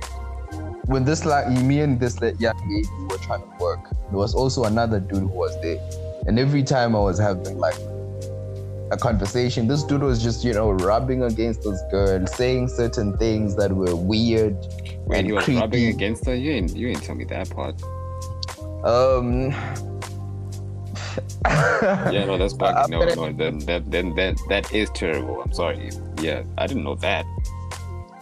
[0.87, 4.64] when this like me and this young lady were trying to work, there was also
[4.64, 5.79] another dude who was there,
[6.26, 7.79] and every time I was having like
[8.91, 13.55] a conversation, this dude was just you know rubbing against this girl, saying certain things
[13.57, 14.57] that were weird
[15.05, 15.61] When was creepy.
[15.61, 17.80] rubbing against her, you ain't you ain't tell me that part.
[18.84, 19.55] Um.
[22.12, 22.91] Yeah, no, that's I'm.
[22.91, 25.41] No, no, then that then that that is terrible.
[25.43, 25.91] I'm sorry.
[26.20, 27.24] Yeah, I didn't know that.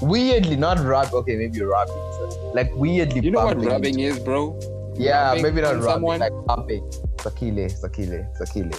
[0.02, 4.52] weirdly not rub okay maybe rubbing so, like weirdly You know what rubbing is, bro?
[4.96, 6.20] yeah rubbing maybe not rubbing someone?
[6.20, 6.84] like bumping
[7.24, 8.76] Sakhile Sakhile Sakhile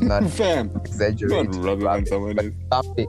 [0.00, 2.54] not Fam, not exaggerating rubbing on someone is.
[2.70, 3.08] bumping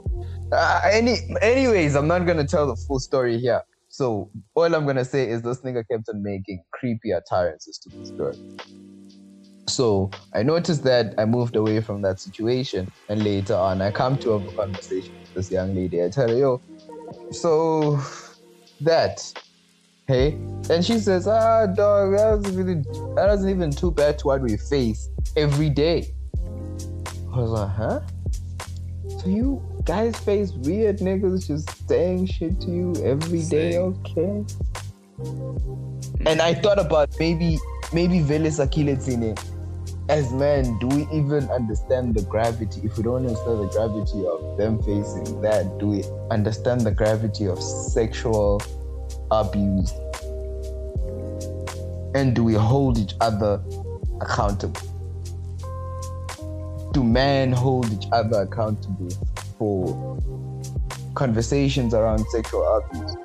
[0.52, 5.04] uh, any anyways i'm not gonna tell the full story here so all i'm gonna
[5.04, 8.34] say is this nigga kept on making creepy utterances to this girl
[9.70, 14.18] so I noticed that I moved away from that situation, and later on, I come
[14.18, 16.02] to have a conversation with this young lady.
[16.02, 16.60] I tell her, "Yo,
[17.30, 18.00] so
[18.80, 19.22] that,
[20.08, 20.32] hey,"
[20.68, 22.82] and she says, "Ah, dog, that was really,
[23.14, 26.12] that wasn't even too bad to what we face every day."
[27.32, 28.00] I was like, "Huh?
[29.20, 34.44] So you guys face weird niggas just saying shit to you every day, okay?"
[36.26, 37.58] And I thought about maybe,
[37.92, 38.96] maybe Vele Sakhile
[40.10, 42.80] as men, do we even understand the gravity?
[42.82, 46.02] If we don't understand the gravity of them facing that, do we
[46.32, 48.60] understand the gravity of sexual
[49.30, 49.92] abuse?
[52.16, 53.62] And do we hold each other
[54.20, 54.89] accountable?
[56.92, 59.10] Do men hold each other accountable
[59.58, 60.18] for
[61.14, 63.16] conversations around sexual abuse?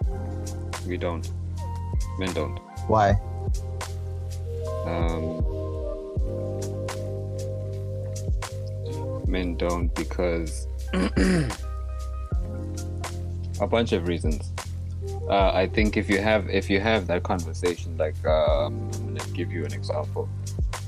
[0.88, 1.30] We don't.
[2.20, 2.60] Men don't.
[2.88, 3.20] Why?
[4.86, 5.44] Um,
[9.28, 10.68] men don't because
[13.60, 14.52] a bunch of reasons.
[15.30, 19.32] Uh, I think if you have if you have that conversation, like um, I'm gonna
[19.34, 20.30] give you an example.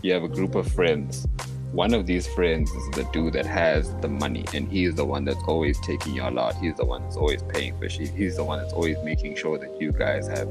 [0.03, 1.27] You have a group of friends.
[1.71, 5.05] One of these friends is the dude that has the money, and he is the
[5.05, 6.55] one that's always taking y'all out.
[6.55, 8.09] He's the one that's always paying for shit.
[8.09, 10.47] He's the one that's always making sure that you guys have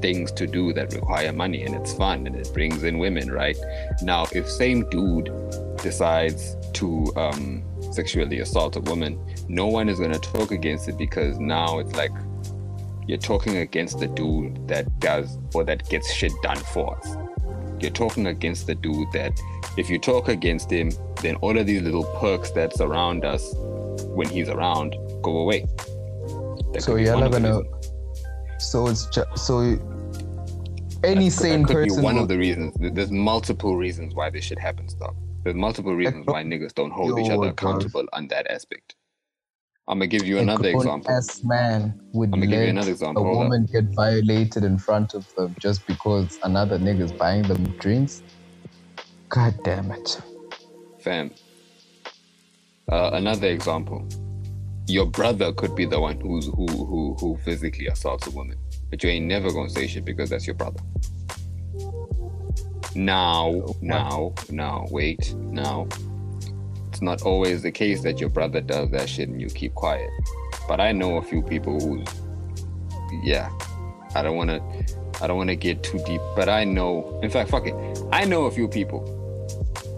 [0.00, 3.56] things to do that require money, and it's fun and it brings in women, right?
[4.02, 5.32] Now, if same dude
[5.78, 7.62] decides to um,
[7.92, 12.12] sexually assault a woman, no one is gonna talk against it because now it's like
[13.06, 17.16] you're talking against the dude that does or that gets shit done for us.
[17.80, 19.40] You're talking against the dude that
[19.78, 20.90] if you talk against him,
[21.22, 23.54] then all of these little perks that surround us
[24.18, 25.60] when he's around go away.
[26.72, 27.60] That So you're not gonna.
[28.58, 29.60] So it's just so.
[31.04, 32.74] Any That sane could be one will- of the reasons.
[32.80, 35.14] There's multiple reasons why this shit happens, dog.
[35.44, 38.96] There's multiple reasons why niggas don't hold each other accountable on that aspect.
[39.86, 41.10] I'm gonna give you another example.
[41.10, 45.32] ass man would I'ma give you another example, a woman get violated in front of
[45.36, 48.22] them just because another nigga's buying them drinks.
[49.28, 50.20] God damn it.
[51.00, 51.30] fam.
[52.90, 54.06] Uh, another example.
[54.86, 58.56] Your brother could be the one who's who who who physically assaults a woman,
[58.88, 60.80] but you ain't never gonna say shit because that's your brother.
[62.94, 65.86] Now, now, now, wait, now.
[66.88, 70.10] It's not always the case that your brother does that shit and you keep quiet.
[70.66, 72.08] But I know a few people who's,
[73.22, 73.50] yeah,
[74.16, 74.62] I don't want to,
[75.22, 76.20] I don't want to get too deep.
[76.34, 77.74] But I know, in fact, fuck it,
[78.10, 79.17] I know a few people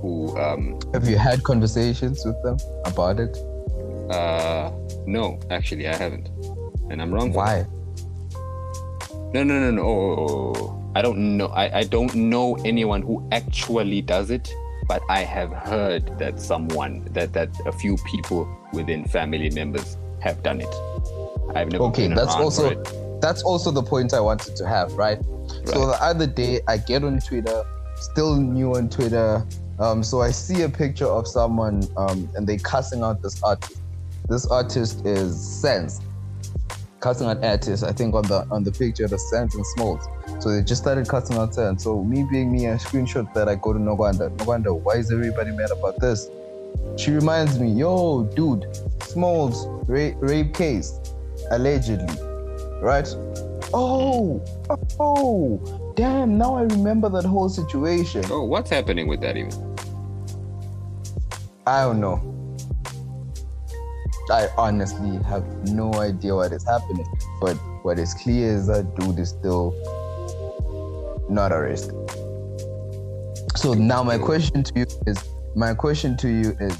[0.01, 3.37] who, um, Have you had conversations with them about it?
[4.11, 4.73] uh,
[5.07, 6.29] no, actually, I haven't,
[6.91, 7.33] and I'm wrong.
[7.33, 7.67] Why?
[9.33, 9.83] No, no, no, no.
[9.83, 10.93] Oh, oh, oh, oh.
[10.97, 11.47] I don't know.
[11.47, 14.53] I, I don't know anyone who actually does it,
[14.89, 20.43] but I have heard that someone that that a few people within family members have
[20.43, 20.75] done it.
[21.55, 21.85] I've never.
[21.85, 22.75] Okay, that's also
[23.21, 25.23] that's also the point I wanted to have, right?
[25.65, 27.63] So the other day I get on Twitter,
[27.97, 29.47] still new on Twitter.
[29.81, 33.81] Um, so I see a picture of someone um, and they cussing out this artist.
[34.29, 36.03] This artist is Sense.
[37.01, 40.07] Cussing out artists, I think on the on the picture the Sense and Smalls.
[40.39, 41.83] So they just started cussing out Sense.
[41.83, 44.37] So me being me, a screenshot that I go to Noganda.
[44.37, 46.29] Noganda, why is everybody mad about this?
[46.97, 48.67] She reminds me, yo, dude,
[49.03, 51.01] Smalls rape, rape case,
[51.51, 52.15] allegedly,
[52.83, 53.09] right?
[53.73, 54.45] Oh,
[54.99, 56.37] oh, damn!
[56.37, 58.25] Now I remember that whole situation.
[58.31, 59.70] Oh, what's happening with that even?
[61.67, 62.21] I don't know.
[64.31, 67.07] I honestly have no idea what is happening.
[67.41, 69.75] But what is clear is that dude is still
[71.29, 71.91] not a risk.
[73.57, 75.23] So now my question to you is
[75.57, 76.79] my question to you is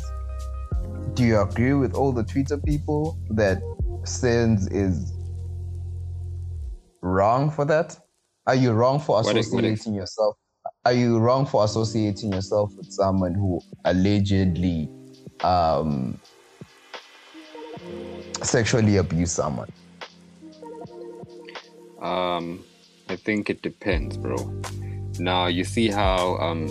[1.15, 3.61] do you agree with all the Twitter people that
[4.05, 5.13] Sins is
[7.03, 7.99] wrong for that?
[8.47, 10.37] Are you wrong for What is- what is- associating yourself?
[10.87, 14.89] Are you wrong for associating yourself with someone who allegedly
[15.43, 16.19] um,
[18.43, 19.69] sexually abused someone?
[22.01, 22.65] Um,
[23.09, 24.37] I think it depends, bro.
[25.19, 26.69] Now you see how um,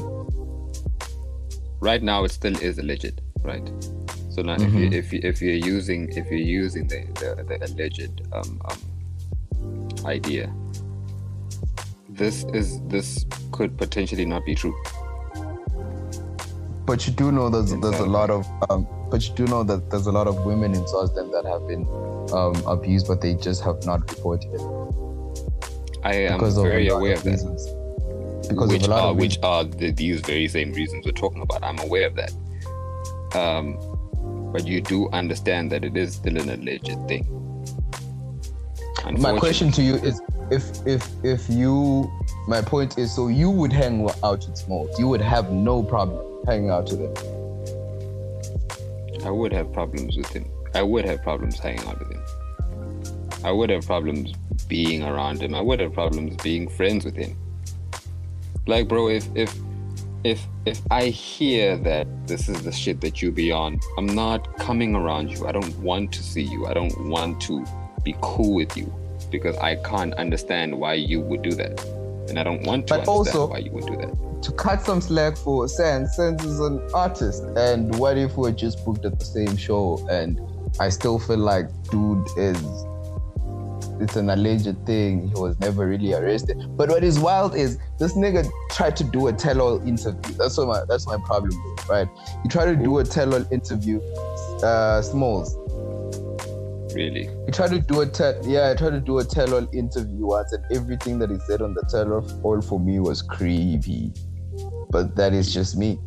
[1.80, 3.68] right now it still is alleged, right?
[4.32, 4.80] So now if Mhm.
[4.80, 8.80] you if you if you're using if you're using the the, the alleged um, um
[10.06, 10.52] idea,
[12.20, 14.76] this is this could potentially not be true.
[16.86, 19.90] But you do know there's there's a lot of um, but you do know that
[19.90, 21.88] there's a lot of women in Swaziland that have been
[22.34, 24.62] um, abused, but they just have not reported it
[26.04, 27.32] I am because very lot aware of of that.
[27.32, 27.68] reasons.
[28.48, 31.12] Because which of a lot are of which are the, these very same reasons we're
[31.12, 31.64] talking about.
[31.64, 32.32] I'm aware of that.
[33.36, 33.78] Um,
[34.52, 37.28] but you do understand that it is still an alleged thing.
[39.18, 40.22] My question to you is
[40.52, 42.12] if if if you
[42.48, 44.98] my point is so you would hang out with Smalls.
[45.00, 47.14] You would have no problem hanging out with him.
[49.26, 50.50] I would have problems with him.
[50.74, 52.24] I would have problems hanging out with him.
[53.44, 54.34] I would have problems
[54.68, 55.54] being around him.
[55.56, 57.38] I would have problems being friends with him.
[58.68, 59.56] Like, bro, if if
[60.24, 64.58] if if I hear that this is the shit that you be on, I'm not
[64.58, 65.48] coming around you.
[65.48, 66.66] I don't want to see you.
[66.66, 67.66] I don't want to
[68.10, 68.88] be cool with you
[69.32, 71.84] because I can't understand why you would do that,
[72.28, 74.14] and I don't want to But understand also- why you would do that.
[74.44, 77.44] To cut some slack for Sans, Sans is an artist.
[77.58, 80.40] And what if we're just booked at the same show and
[80.80, 82.58] I still feel like dude is
[84.00, 85.28] it's an alleged thing.
[85.28, 86.56] He was never really arrested.
[86.78, 90.34] But what is wild is this nigga tried to do a tell-all interview.
[90.38, 91.52] That's what my that's my problem,
[91.90, 92.08] right?
[92.44, 94.00] He tried to do a tell-all interview.
[94.64, 95.54] Uh, Smalls.
[97.00, 100.26] Really, He tried to do a tell yeah, I tried to do a tell-all interview
[100.26, 104.12] once, and everything that he said on the tell-all for me was creepy.
[104.90, 105.98] But that is just me.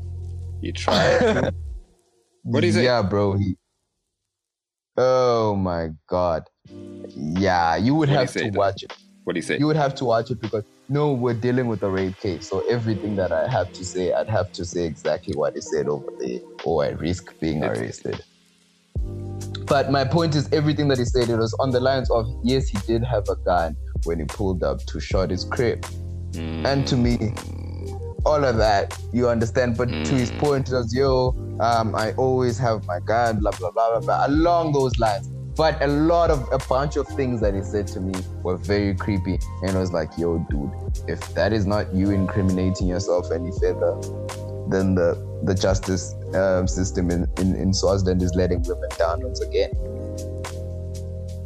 [0.61, 1.55] you tried.
[2.45, 2.83] What is it?
[2.85, 3.39] Yeah, bro.
[3.39, 3.57] He.
[4.99, 6.43] Oh my god.
[7.09, 8.93] Yeah, you would What'd have to watch it.
[9.25, 9.57] what do you say?
[9.59, 12.47] You would have to watch it because no, we're dealing with a rape case.
[12.51, 15.87] So everything that I have to say, I'd have to say exactly what he said
[15.89, 18.23] over there, or I risk being It's- arrested.
[19.67, 22.69] But my point is, everything that he said, it was on the lines of yes,
[22.69, 25.87] he did have a gun when he pulled up to shot his crib.
[26.35, 27.33] And to me,
[28.25, 29.77] all of that, you understand.
[29.77, 33.71] But to his point, it was, yo, um, I always have my gun, blah, blah,
[33.71, 35.29] blah, blah, blah, along those lines.
[35.57, 38.95] But a lot of, a bunch of things that he said to me were very
[38.95, 39.39] creepy.
[39.63, 40.71] And I was like, yo, dude,
[41.09, 44.01] if that is not you incriminating yourself any further,
[44.69, 49.41] then the, the justice um, system in, in, in Swaziland is letting women down once
[49.41, 49.71] again.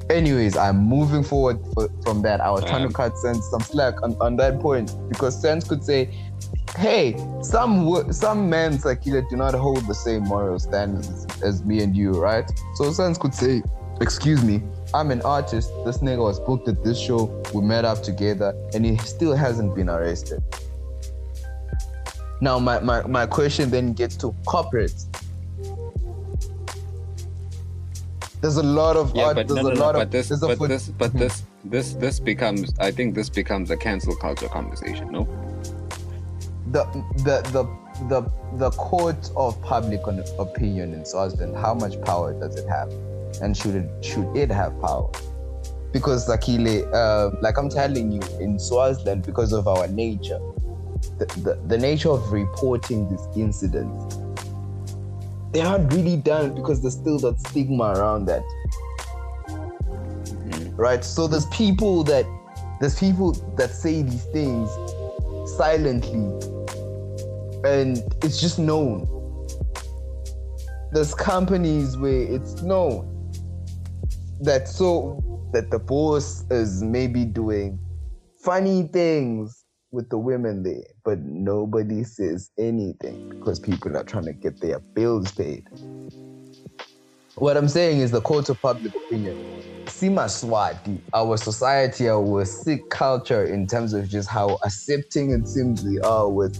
[0.08, 2.40] Anyways, I'm moving forward f- from that.
[2.40, 5.82] I was trying to cut Sense some slack on, on that point because Sense could
[5.82, 6.14] say,
[6.76, 11.96] hey, some some men Sakhile do not hold the same moral standards as me and
[11.96, 12.48] you, right?
[12.76, 13.62] So Sans could say,
[14.00, 14.62] excuse me,
[14.94, 15.72] I'm an artist.
[15.84, 17.42] This nigga was booked at this show.
[17.52, 20.42] We met up together, and he still hasn't been arrested.
[22.40, 25.06] Now, my, my, my question then gets to corporates.
[28.40, 29.36] There's a lot of Yeah, art.
[29.36, 31.42] but there's no, a no, no, lot but of this, but foot- this, but this,
[31.64, 32.72] this, this becomes.
[32.78, 35.10] I think this becomes a cancel culture conversation.
[35.10, 35.26] No.
[36.70, 36.84] the
[37.24, 37.64] the the
[38.08, 40.00] the the court of public
[40.38, 42.92] opinion in Swaziland, how much power does it have,
[43.40, 45.10] and should it should it have power?
[45.92, 50.40] Because Sakhile, uh, like I'm telling you, in Swaziland, because of our nature,
[51.18, 54.16] the, the, the nature of reporting these incidents,
[55.52, 58.42] they aren't really done because there's still that stigma around that
[59.48, 60.76] mm-hmm.
[60.76, 61.04] right?
[61.04, 62.26] So there's people that
[62.80, 64.70] there's people that say these things
[65.56, 66.26] silently,
[67.64, 69.08] and it's just known.
[70.92, 73.12] There's companies where it's known
[74.40, 75.22] that so
[75.52, 77.78] that the boss is maybe doing
[78.38, 79.65] funny things
[79.96, 84.78] with the women there, but nobody says anything because people are trying to get their
[84.78, 85.66] bills paid.
[87.36, 89.42] What I'm saying is the court of public opinion.
[89.86, 95.98] Simaswati, our society, our sick culture in terms of just how accepting it seems we
[96.00, 96.54] are with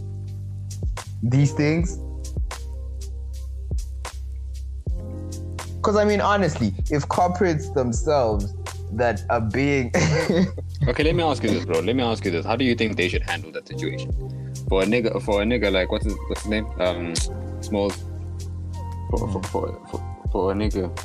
[1.23, 1.99] these things.
[5.77, 8.55] Because I mean, honestly, if corporates themselves
[8.93, 9.91] that are being
[10.89, 11.81] Okay, let me ask you this, bro.
[11.81, 12.45] Let me ask you this.
[12.47, 14.13] How do you think they should handle that situation?
[14.69, 16.67] For a nigga, for a nigga like what's his, what's his name?
[16.81, 17.15] Um,
[17.61, 17.91] small.
[19.11, 20.97] For for, for for for a nigga,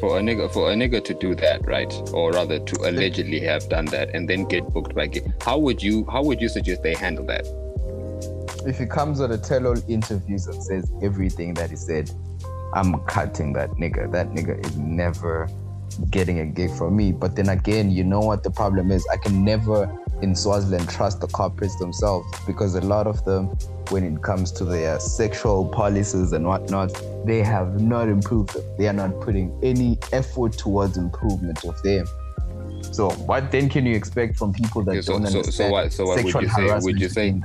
[0.00, 1.92] for a nigga, for a nigga to do that, right?
[2.12, 5.06] Or rather, to allegedly have done that and then get booked by.
[5.08, 6.04] Ga- How would you?
[6.10, 7.46] How would you suggest they handle that?
[8.66, 12.10] if he comes on a tell-all interviews and says everything that he said,
[12.72, 14.10] I'm cutting that nigga.
[14.10, 15.48] That nigga is never
[16.10, 17.12] getting a gig from me.
[17.12, 19.06] But then again, you know what the problem is?
[19.12, 19.90] I can never
[20.22, 23.46] in Swaziland trust the corporates themselves because a lot of them,
[23.90, 26.90] when it comes to their sexual policies and whatnot,
[27.26, 28.62] they have not improved them.
[28.78, 32.06] They are not putting any effort towards improvement of them.
[32.92, 35.72] So what then can you expect from people that Okay, so- don't so- so understand
[35.72, 37.40] what- so what would sexual you say- would you say-?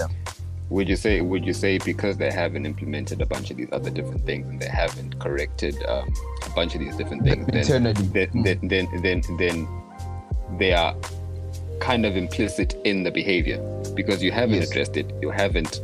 [0.69, 1.21] Would you say?
[1.21, 4.59] Would you say because they haven't implemented a bunch of these other different things and
[4.61, 6.13] they haven't corrected um,
[6.45, 9.67] a bunch of these different things, then, then, then, then, then, then
[10.59, 10.95] they are
[11.79, 13.57] kind of implicit in the behavior
[13.95, 14.69] because you haven't Yes.
[14.69, 15.11] addressed it.
[15.21, 15.81] You haven't.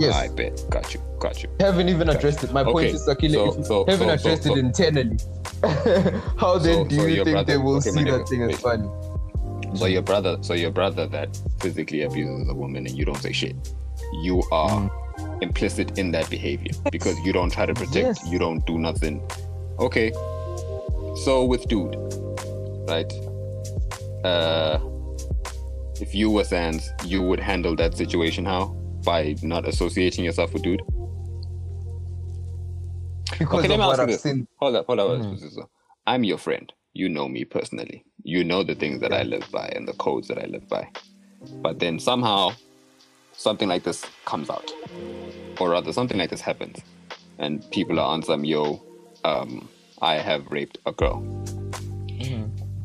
[0.00, 0.14] Yes.
[0.16, 0.64] I bet.
[0.68, 1.00] Got you.
[1.20, 1.48] Got you.
[1.60, 2.52] haven't even addressed it.
[2.52, 5.18] My point is, Sakhile, so- you so- haven't so- addressed it internally,
[6.36, 8.88] how then do you think brother- they will okay, see that thing as funny?
[9.76, 13.32] So your brother, so your brother that physically abuses a woman and you don't say
[13.32, 13.56] shit,
[14.22, 14.90] you are
[15.40, 18.26] implicit in that behavior because you don't try to protect, Yes.
[18.30, 19.20] you don't do nothing.
[19.78, 20.12] Okay.
[21.24, 21.94] So with dude,
[22.88, 23.10] right?
[24.24, 24.78] Uh,
[26.00, 28.66] if you were Sans, you would handle that situation how?
[29.04, 30.82] By not associating yourself with dude.
[33.38, 34.22] Because okay, of what I've this.
[34.22, 34.46] seen.
[34.56, 35.38] Hold up, hold up.
[36.06, 36.72] I'm your friend.
[36.94, 38.04] You know me personally.
[38.22, 40.88] You know the things that I live by and the codes that I live by.
[41.62, 42.52] But then somehow
[43.36, 44.72] something like this comes out.
[45.60, 46.78] Or rather, something like this happens.
[47.38, 48.82] And people are on some, yo,
[49.24, 49.68] um,
[50.00, 51.22] I have raped a girl.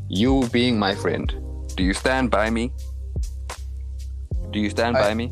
[0.07, 1.33] You being my friend,
[1.75, 2.71] do you stand by me?
[4.51, 5.31] Do you stand I- by me?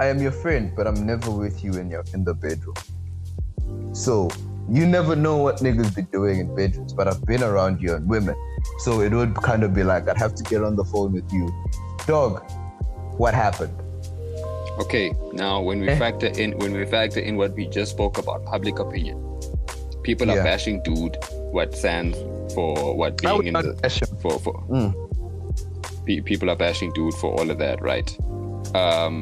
[0.00, 2.76] I am your friend, but I'm never with you in your in the bedroom.
[3.92, 4.30] So
[4.70, 8.08] you never know what niggas be doing in bedrooms, but I've been around you and
[8.08, 8.34] women.
[8.78, 11.30] So it would kind of be like I'd have to get on the phone with
[11.30, 11.50] you.
[12.06, 12.42] Dog,
[13.20, 13.74] what happened?
[14.84, 15.98] Okay, now when we Eh.
[15.98, 19.16] factor in when we factor in what we just spoke about, public opinion.
[20.02, 20.44] People are Yeah.
[20.50, 21.16] bashing dude
[21.56, 22.16] what stands
[22.54, 24.16] for what being in the bash him.
[24.22, 24.94] for for Mm.
[26.06, 28.08] pe- people are bashing dude for all of that, right?
[28.74, 29.14] Um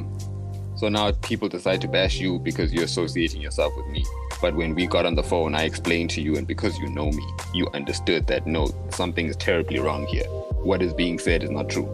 [0.76, 4.04] so now people decide to bash you because you're associating yourself with me.
[4.40, 7.10] But when we got on the phone, I explained to you, and because you know
[7.10, 8.70] me, you understood that no,
[9.00, 10.28] something is terribly wrong here.
[10.70, 11.88] What is being said is not true.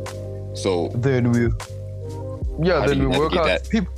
[0.65, 1.49] So Then we,
[2.63, 3.45] yeah, How then you we work out.
[3.47, 3.69] that?
[3.69, 3.93] People,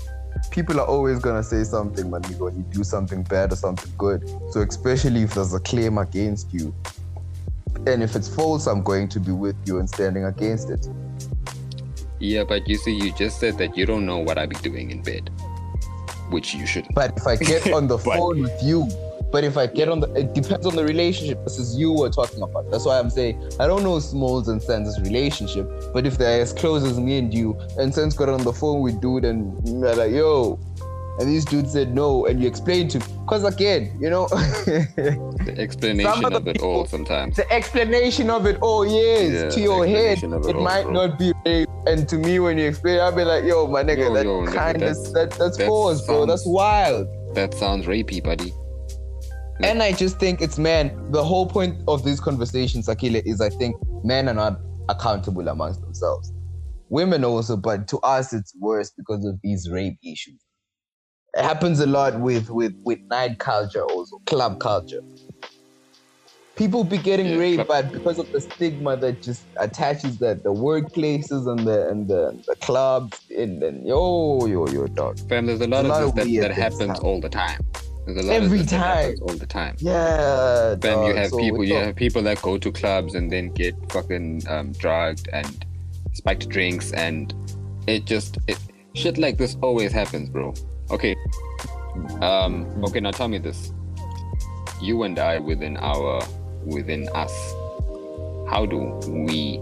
[0.50, 3.92] people are always gonna say something when you when you do something bad or something
[3.98, 4.28] good.
[4.50, 6.74] So especially if there's a claim against you,
[7.86, 10.88] and if it's false, I'm going to be with you and standing against it.
[12.18, 14.90] Yeah, but you see, you just said that you don't know what I be doing
[14.90, 15.30] in bed,
[16.30, 16.94] which you shouldn't.
[16.94, 18.88] But if I get on the phone with you
[19.32, 21.42] But if I get on the, it depends on the relationship.
[21.44, 22.70] This is you were talking about.
[22.70, 25.68] That's why I'm saying I don't know Smalls and Sen's relationship.
[25.92, 28.80] But if they're as close as me and you, and Sen's got on the phone
[28.82, 30.58] with dude and they're like, yo,
[31.18, 36.24] and these dudes said no, and you explained to, because again, you know, The explanation
[36.26, 37.36] of of it all sometimes.
[37.36, 40.92] the explanation of it all, yes, Yeah, to your head, it it all, might bro.
[40.92, 41.68] not be rape.
[41.86, 44.46] And to me, when you explain, I'll be like, yo, my nigga, Yo, that yo,
[44.46, 46.26] that's- of that, that's that force, bro.
[46.26, 47.08] That's wild.
[47.34, 48.52] That sounds rapey, buddy.
[49.62, 50.92] And I just think it's man.
[51.12, 55.80] The whole point of these conversations, Sakhile, is I think men are not accountable amongst
[55.80, 56.32] themselves.
[56.90, 60.40] Women also, but to us it's worse because of these rape issues.
[61.34, 65.00] It happens a lot with with with night culture, also club culture.
[66.56, 70.42] People be getting Yeah, raped, club- but because of the stigma that just attaches that
[70.44, 75.18] the workplaces and the and the, the clubs and then yo yo yo dog.
[75.28, 77.04] Fam, there's a lot a lot of of this that, that happens happen.
[77.06, 77.65] all the time.
[78.06, 79.16] There's a lot Every of this that time.
[79.22, 79.74] all the time.
[79.78, 83.48] Yeah, Fam, you have So people, you have people that go to clubs and then
[83.50, 85.66] get fucking um, drugged and
[86.12, 87.34] spiked drinks, and
[87.88, 88.58] it just it,
[88.94, 90.54] shit like this always happens, bro.
[90.92, 91.16] Okay,
[92.20, 93.00] um, okay.
[93.00, 93.72] Now tell me this:
[94.80, 96.22] you and I, within our,
[96.64, 97.32] within us,
[98.48, 98.78] how do
[99.08, 99.56] we,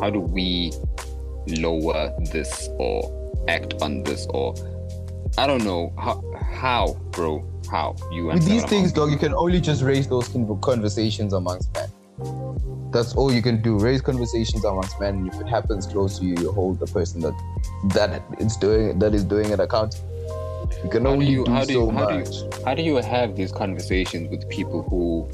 [0.00, 0.72] how do we
[1.46, 3.14] lower this or
[3.48, 4.54] act on this or
[5.38, 6.22] I don't know how,
[6.58, 10.28] how, bro, how you with these things, dog, you can only just raise those
[10.60, 11.88] conversations amongst men.
[12.90, 13.78] That's all you can do.
[13.78, 15.14] Raise conversations amongst men.
[15.18, 17.34] And if it happens close to you, you hold the person that
[17.94, 20.04] that it's doing that is doing it accountable.
[20.82, 22.64] You can How do only you- do how do so you- how do you- much.
[22.64, 25.28] How do you have these conversations with people who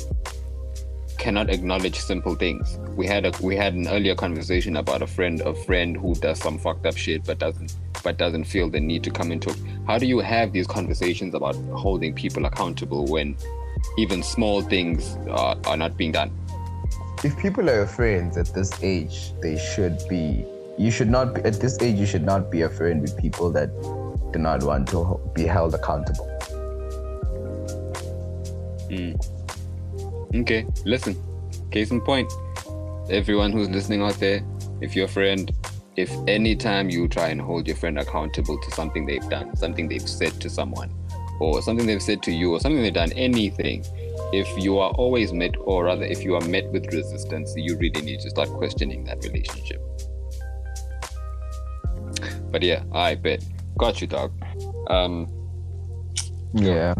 [1.25, 2.79] cannot acknowledge simple things?
[2.97, 6.39] We had a we had an earlier conversation about a friend, a friend who does
[6.39, 9.57] some fucked up shit, but doesn't but doesn't feel the need to come into.
[9.87, 13.37] How do you have these conversations about holding people accountable when
[13.97, 16.31] even small things are, are not being done?
[17.25, 20.45] if people are your friends at this age, they should be.
[20.77, 21.97] You should not be at this age.
[21.97, 23.71] You should not be a friend with people that
[24.33, 26.29] do not want to be held accountable.
[28.91, 29.15] Hmm.
[30.35, 31.17] Okay, listen.
[31.71, 32.33] Case in point,
[33.09, 34.43] everyone who's listening out there,
[34.81, 35.53] if your friend,
[35.97, 39.89] if any time you try and hold your friend accountable to something they've done, something
[39.89, 40.93] they've said to someone,
[41.41, 43.85] or something they've said to you, or something they've done, anything,
[44.33, 48.03] if you are always met, or rather, if you are met with resistance, you really
[48.03, 49.81] need to start questioning that relationship.
[52.51, 53.45] But yeah, I bet.
[53.79, 54.33] Got you, dog.
[54.89, 55.29] Um,
[56.55, 56.95] Yeah.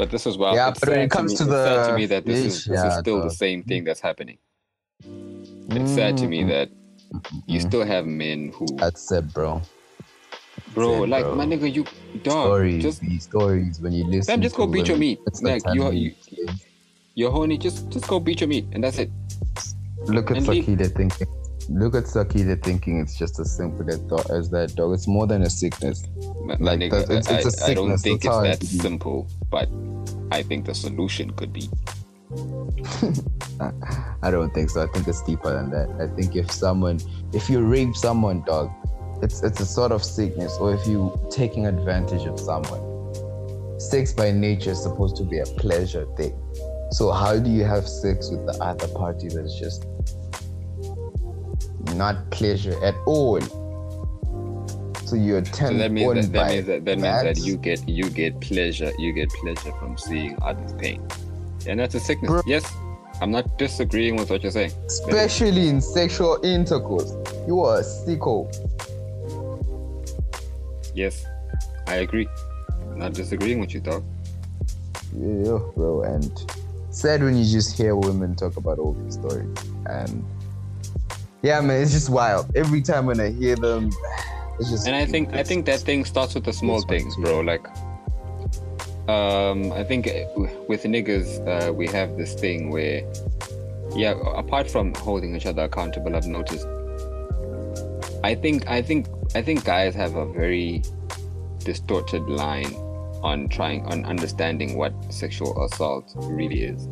[0.00, 0.54] But this is well.
[0.54, 2.82] Yeah, but when it comes me, to it's sad to me that this is, this
[2.82, 4.38] is still the the- same thing that's happening.
[5.76, 6.48] It's sad to me mm-hmm.
[6.48, 6.70] that
[7.46, 7.68] you mm-hmm.
[7.68, 9.60] still have men who, That's it, bro.
[10.72, 11.34] bro, like bro.
[11.34, 11.84] my nigga, you
[12.22, 14.32] dog, stories, just these stories when you listen.
[14.32, 15.20] Fam, just go to beat your meat.
[15.26, 16.14] it's Like, you- you-
[17.14, 17.58] you're horny.
[17.58, 19.10] Just just go beat your meat, and that's it.
[20.06, 21.28] Look at Sakhile thinking.
[21.72, 24.92] Look at Sakhile thinking it's just as simple as, that, dog.
[24.92, 26.02] It's more than a sickness.
[26.44, 28.82] My, my Like, nigga, it's- I, it's a I don't think that's it's that it
[28.82, 29.68] simple, but
[30.32, 31.70] I think the solution could be.
[34.22, 34.82] I don't think so.
[34.82, 35.90] I think it's deeper than that.
[36.00, 36.98] I think if someone,
[37.32, 38.70] if you rape someone, dog,
[39.22, 40.56] it's it's a sort of sickness.
[40.58, 42.80] Or if you taking advantage of someone,
[43.80, 46.34] sex by nature is supposed to be a pleasure thing.
[46.90, 49.86] So how do you have sex with the other party that's just
[51.96, 53.40] not pleasure at all?
[55.04, 57.88] So you're So turned that means that, that means that, that means that you get
[57.88, 61.04] you get pleasure you get pleasure from seeing others' pain,
[61.66, 62.30] and that's a sickness.
[62.30, 62.42] Bro.
[62.46, 62.72] Yes,
[63.20, 64.72] I'm not disagreeing with what you're saying.
[64.86, 67.12] especially in sexual intercourse.
[67.46, 68.46] You are a sicko.
[70.94, 71.24] Yes,
[71.86, 72.28] I agree.
[72.94, 74.04] Not disagreeing with you, dog.
[75.12, 76.02] Yeah, bro.
[76.02, 76.30] And
[76.90, 79.48] sad when you just hear women talk about all these stories.
[79.86, 80.24] And
[81.42, 82.50] yeah, man, it's just wild.
[82.56, 83.90] Every time when I hear them,
[84.58, 84.86] it's just.
[84.86, 87.40] And I think I think that thing starts with the small things, bro.
[87.40, 87.66] Like,
[89.08, 90.24] um, I think uh,
[90.68, 93.02] with niggas, uh, we have this thing where,
[93.94, 96.66] yeah, apart from holding each other accountable, I've noticed.
[98.22, 100.82] I think I think I think guys have a very
[101.60, 102.72] distorted line
[103.22, 106.86] on trying on understanding what sexual assault really is.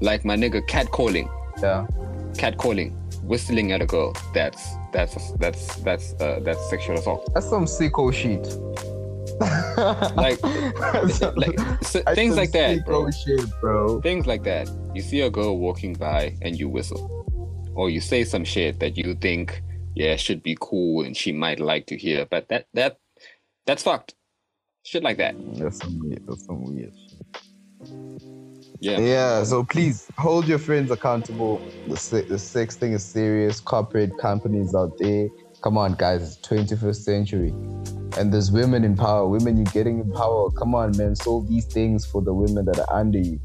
[0.00, 1.28] Like my nigga catcalling,
[1.60, 1.86] Yeah.
[2.34, 4.14] catcalling, whistling at a girl.
[4.34, 7.30] That's that's that's that's uh, that's sexual assault.
[7.34, 8.46] That's some sicko shit.
[10.16, 10.42] Like,
[11.36, 13.08] like so, things like that, bro.
[13.12, 14.00] shit, bro.
[14.00, 14.68] Things like that.
[14.92, 18.96] You see a girl walking by and you whistle, or you say some shit that
[18.96, 19.62] you think,
[19.94, 22.98] yeah, should be cool and she might like to hear, but that that
[23.66, 24.16] that's fucked.
[24.82, 25.36] Shit like that.
[25.54, 26.26] That's some weird.
[26.26, 26.92] That's some weird.
[26.96, 28.37] shit.
[28.80, 28.98] Yeah.
[28.98, 29.42] Yeah.
[29.42, 31.60] So please hold your friends accountable.
[31.86, 33.60] The se- the sex thing is serious.
[33.60, 35.28] Corporate companies out there.
[35.62, 36.22] Come on, guys.
[36.22, 37.48] It's 21st century,
[38.16, 39.26] and there's women in power.
[39.26, 40.50] Women, you're getting in power.
[40.52, 41.16] Come on, man.
[41.16, 43.40] Solve these things for the women that are under you.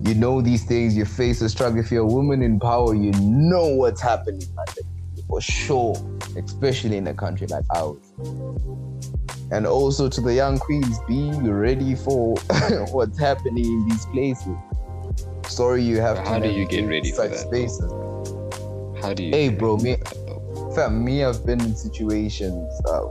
[0.00, 0.96] You know these things.
[0.96, 1.78] You face a struggle.
[1.80, 4.42] If you're a woman in power, you know what's happening.
[5.28, 5.94] For sure,
[6.36, 7.98] especially in a country like ours.
[9.50, 12.36] And also to the young queens, be ready for
[12.90, 14.56] what's happening in these places.
[15.46, 16.22] Sorry, you have to.
[16.22, 17.66] How do you get ready for such that, though?
[17.66, 19.02] spaces.
[19.02, 19.30] How do you?
[19.30, 20.72] Hey, bro, me- for that, though?
[20.74, 23.02] Fam, me, I've been in situations uh,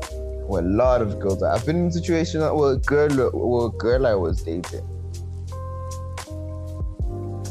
[0.48, 1.42] where a lot of girls.
[1.42, 4.86] I've been in situations where a girl, where a girl I was dating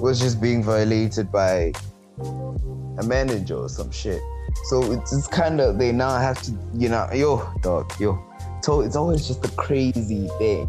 [0.00, 1.72] was just being violated by
[2.98, 4.20] a manager or some shit.
[4.64, 8.22] So it's, it's kind of they now have to, you know, yo, dog, yo.
[8.64, 10.66] So it's always just a crazy thing.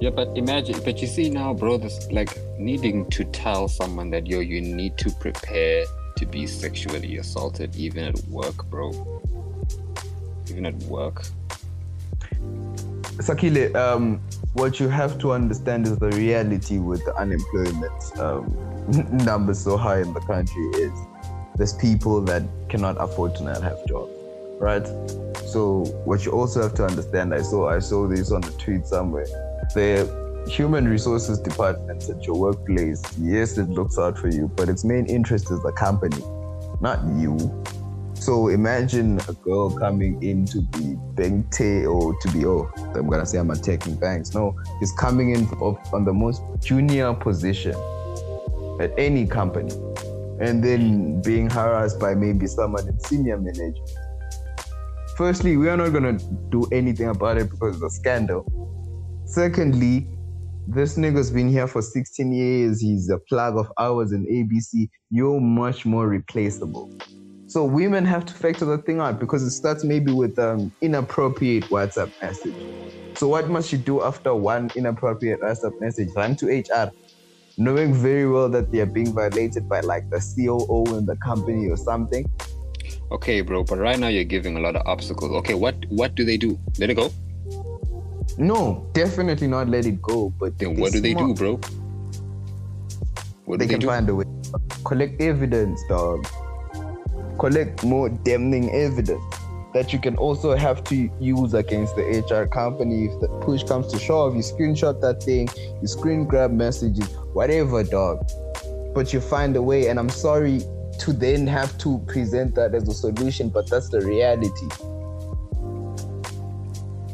[0.00, 4.28] Yeah, but imagine, but you see now, bro, this like needing to tell someone that
[4.28, 5.84] yo, you need to prepare
[6.16, 8.92] to be sexually assaulted, even at work, bro.
[10.48, 11.24] Even at work.
[13.18, 14.20] Sakhile, um,
[14.52, 18.46] what you have to understand is the reality with the unemployment um,
[19.24, 20.92] numbers so high in the country is
[21.56, 24.15] there's people that cannot afford to not have jobs,
[24.58, 24.86] right?
[25.46, 28.86] So what you also have to understand, I saw I saw this on a tweet
[28.86, 29.26] somewhere.
[29.74, 34.84] The human resources department at your workplace, yes, it looks out for you, but its
[34.84, 36.22] main interest is the company,
[36.80, 37.36] not you.
[38.14, 43.08] So imagine a girl coming in to be bank te- or to be oh I'm
[43.08, 44.34] gonna say I'm attacking banks.
[44.34, 47.74] No, she's coming in on the most junior position
[48.80, 49.72] at any company,
[50.40, 53.90] and then being harassed by maybe someone in senior management.
[55.16, 56.18] Firstly, we are not gonna
[56.50, 58.44] do anything about it because of the scandal.
[59.24, 60.06] Secondly,
[60.68, 62.82] this nigga's been here for 16 years.
[62.82, 64.90] He's a plug of ours in ABC.
[65.10, 66.92] You're much more replaceable.
[67.46, 71.64] So women have to factor the thing out because it starts maybe with um, inappropriate
[71.64, 72.54] WhatsApp message.
[73.14, 76.10] So what must you do after one inappropriate WhatsApp message?
[76.14, 76.90] Run to HR,
[77.56, 81.68] knowing very well that they are being violated by like the COO in the company
[81.70, 82.30] or something.
[83.12, 85.30] Okay, bro, but right now you're giving a lot of obstacles.
[85.30, 86.58] Okay, what what do they do?
[86.78, 87.10] Let it go.
[88.36, 90.30] No, definitely not let it go.
[90.40, 91.60] But Then what do they do, bro?
[93.44, 93.86] What They do they can do?
[93.86, 94.24] find a way.
[94.84, 96.26] Collect evidence, dog.
[97.38, 99.22] Collect more damning evidence
[99.72, 103.86] that you can also have to use against the HR company if the push comes
[103.92, 104.34] to shove.
[104.34, 105.48] You screenshot that thing,
[105.80, 108.28] you screen grab messages, whatever, dog.
[108.94, 110.62] But you find a way, and I'm sorry
[111.00, 114.68] to then have to present that as a solution, but that's the reality.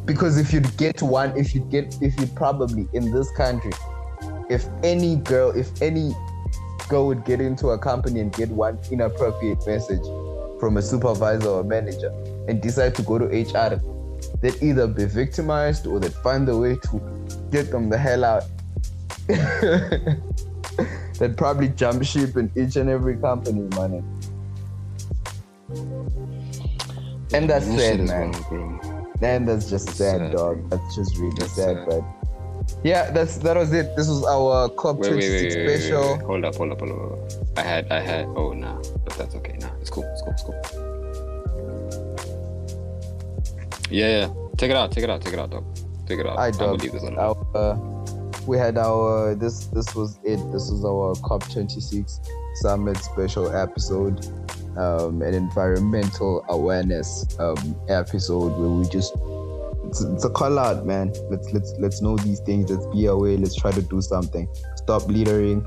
[0.04, 3.72] Because if you'd get one, if you get, if you probably in this country,
[4.50, 6.12] if any girl, if any
[6.88, 10.02] girl would get into a company and get one inappropriate message
[10.58, 12.12] from a supervisor or manager
[12.48, 13.80] and decide to go to HR,
[14.40, 17.00] they'd either be victimized or they'd find a way to
[17.50, 18.44] get them the hell out.
[21.18, 24.04] they'd probably jump ship in each and every company, man.
[27.34, 28.34] And that's sad, man.
[29.22, 30.68] And that's just sad, sad, dog.
[30.68, 31.86] That's just really That's sad, sad.
[31.88, 32.04] but
[32.84, 33.96] yeah, that's that was it.
[33.96, 36.18] This was our COP Wait, wait, 26 wait, wait, wait, special.
[36.26, 37.58] Hold up, hold up, hold up, hold up.
[37.58, 38.26] I had, I had.
[38.36, 39.56] Oh, nah, but that's okay.
[39.60, 40.92] Nah, it's cool, it's cool, it's cool.
[43.90, 44.32] Yeah, yeah.
[44.56, 45.64] Take it out, take it out, take it out, dog.
[46.06, 46.38] Take it out.
[46.38, 47.14] I gonna leave this on.
[48.46, 50.38] We had our this this was it.
[50.52, 52.20] This was our COP 26
[52.56, 54.26] summit special episode,
[54.76, 59.14] um, an environmental awareness um, episode where we just
[59.86, 61.12] it's, it's a call out, man.
[61.30, 62.70] Let's let's let's know these things.
[62.70, 63.36] Let's be aware.
[63.36, 64.48] Let's try to do something.
[64.76, 65.64] Stop littering.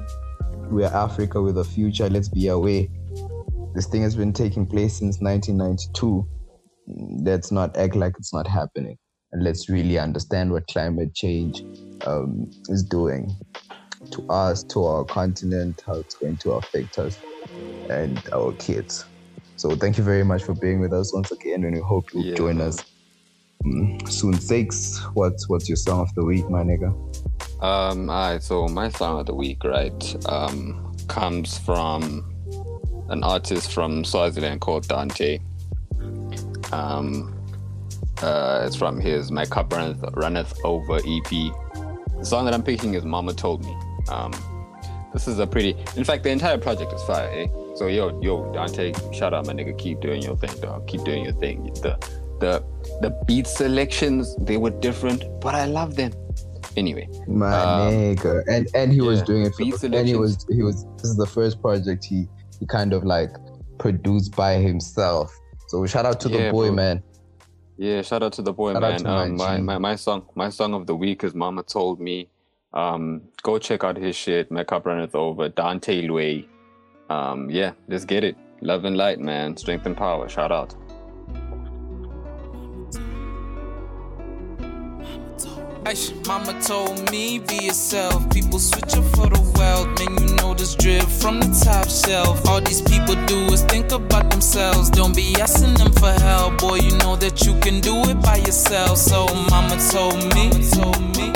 [0.70, 2.10] We are Africa with a future.
[2.10, 2.88] Let's be aware.
[3.74, 6.28] This thing has been taking place since 1992.
[7.24, 8.98] Let's not act like it's not happening
[9.36, 11.62] and let's really understand what climate change
[12.08, 13.30] um, is doing
[14.12, 17.18] to us, to our continent, how it's going to affect us
[17.90, 19.06] and our kids.
[19.58, 22.24] So thank you very much for being with us once again, and we hope you'll
[22.24, 22.36] Yeah.
[22.36, 22.82] join us
[23.66, 24.40] mm, soon.
[24.40, 26.94] Six, what's what's your song of the week, my nigga?
[27.62, 32.24] Um, alright, so my song of the week, right, um, comes from
[33.10, 35.40] an artist from Swaziland called Dante.
[36.72, 37.35] Um,
[38.24, 41.30] uh, it's from his My Cup Runneth, Runneth Over EP.
[42.18, 43.76] The song that I'm picking is Mama Told Me.
[44.10, 44.32] Um,
[45.14, 47.48] this is a pretty, in fact, the entire project is fire, eh?
[47.76, 49.78] So, yo, yo, Dante, shout out, my nigga.
[49.78, 50.88] Keep doing your thing, dog.
[50.88, 51.66] Keep doing your thing.
[51.82, 51.98] The
[52.40, 52.64] the
[53.02, 56.12] the beat selections they were different, but I love them.
[56.78, 59.54] Anyway, My Um, nigga, and and he was doing it.
[59.56, 60.86] For, beat and he was he was.
[60.98, 62.28] This is the first project he
[62.60, 63.30] he kind of like
[63.78, 65.34] produced by himself.
[65.68, 66.76] So shout out to the boy, bro.
[66.76, 67.04] man.
[67.78, 69.06] Yeah, shout out to the boy Shout man.
[69.06, 72.30] Um, my, my my song my song of the week is Mama Told Me.
[72.74, 74.52] Um, go check out his shit.
[74.52, 75.50] My cup runneth over.
[75.50, 76.46] Dante Lway.
[77.10, 78.38] Um, yeah, just get it.
[78.62, 79.58] Love and light, man.
[79.58, 80.28] Strength and power.
[80.30, 80.76] Shout out.
[85.86, 88.28] Aish, Mama told me be yourself.
[88.32, 89.88] People switch up for the wealth.
[90.00, 92.44] Man, you know this drip from the top shelf.
[92.48, 94.90] All these people do is think about themselves.
[94.90, 96.58] Don't be asking them for help.
[96.58, 98.98] Boy, you know that you can do it by yourself.
[98.98, 100.50] So Mama told me.
[100.74, 101.30] Told me.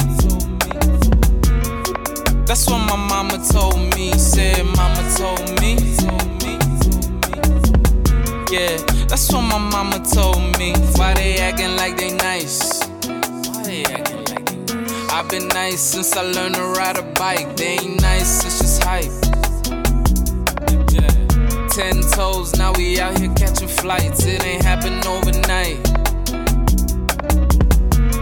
[2.48, 4.14] That's what my mama told me.
[4.14, 5.04] Said Mama.
[5.16, 5.78] Told me.
[8.50, 10.74] Yeah, that's what my mama told me.
[10.96, 12.79] Why they acting like they nice?
[15.20, 17.58] I've been nice since I learned to ride a bike.
[17.58, 19.12] They ain't nice, it's just hype.
[21.72, 24.26] Ten toes, now we out here catching flights.
[24.26, 25.84] It ain't happen overnight.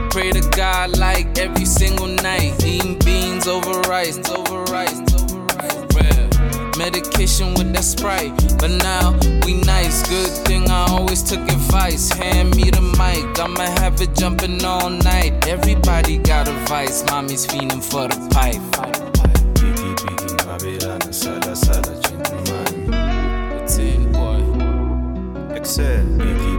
[0.10, 2.65] Pray to God like every single night.
[2.65, 5.45] Eating beans over rice, over rice, over
[5.94, 6.78] rice.
[6.80, 9.15] Medication with that sprite, but now
[9.45, 10.02] we nice.
[10.10, 12.10] Good thing I always took advice.
[12.10, 15.45] Hand me the mic, I'ma have it jumping all night.
[15.48, 18.64] Everybody got a vice, mommy's feeding for the pipe.
[25.56, 26.06] Excel.
[26.22, 26.56] Biggie,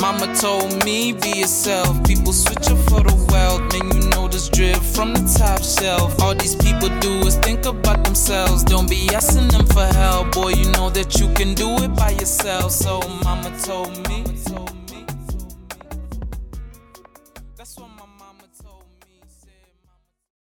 [0.00, 2.04] Mama told me be yourself.
[2.04, 3.60] People switch up for the wealth.
[3.72, 6.20] Man, you know this drip from the top shelf.
[6.22, 8.62] All these people do is think about themselves.
[8.62, 10.32] Don't be asking them for help.
[10.32, 12.72] Boy, you know that you can do it by yourself.
[12.72, 14.35] So mama told me.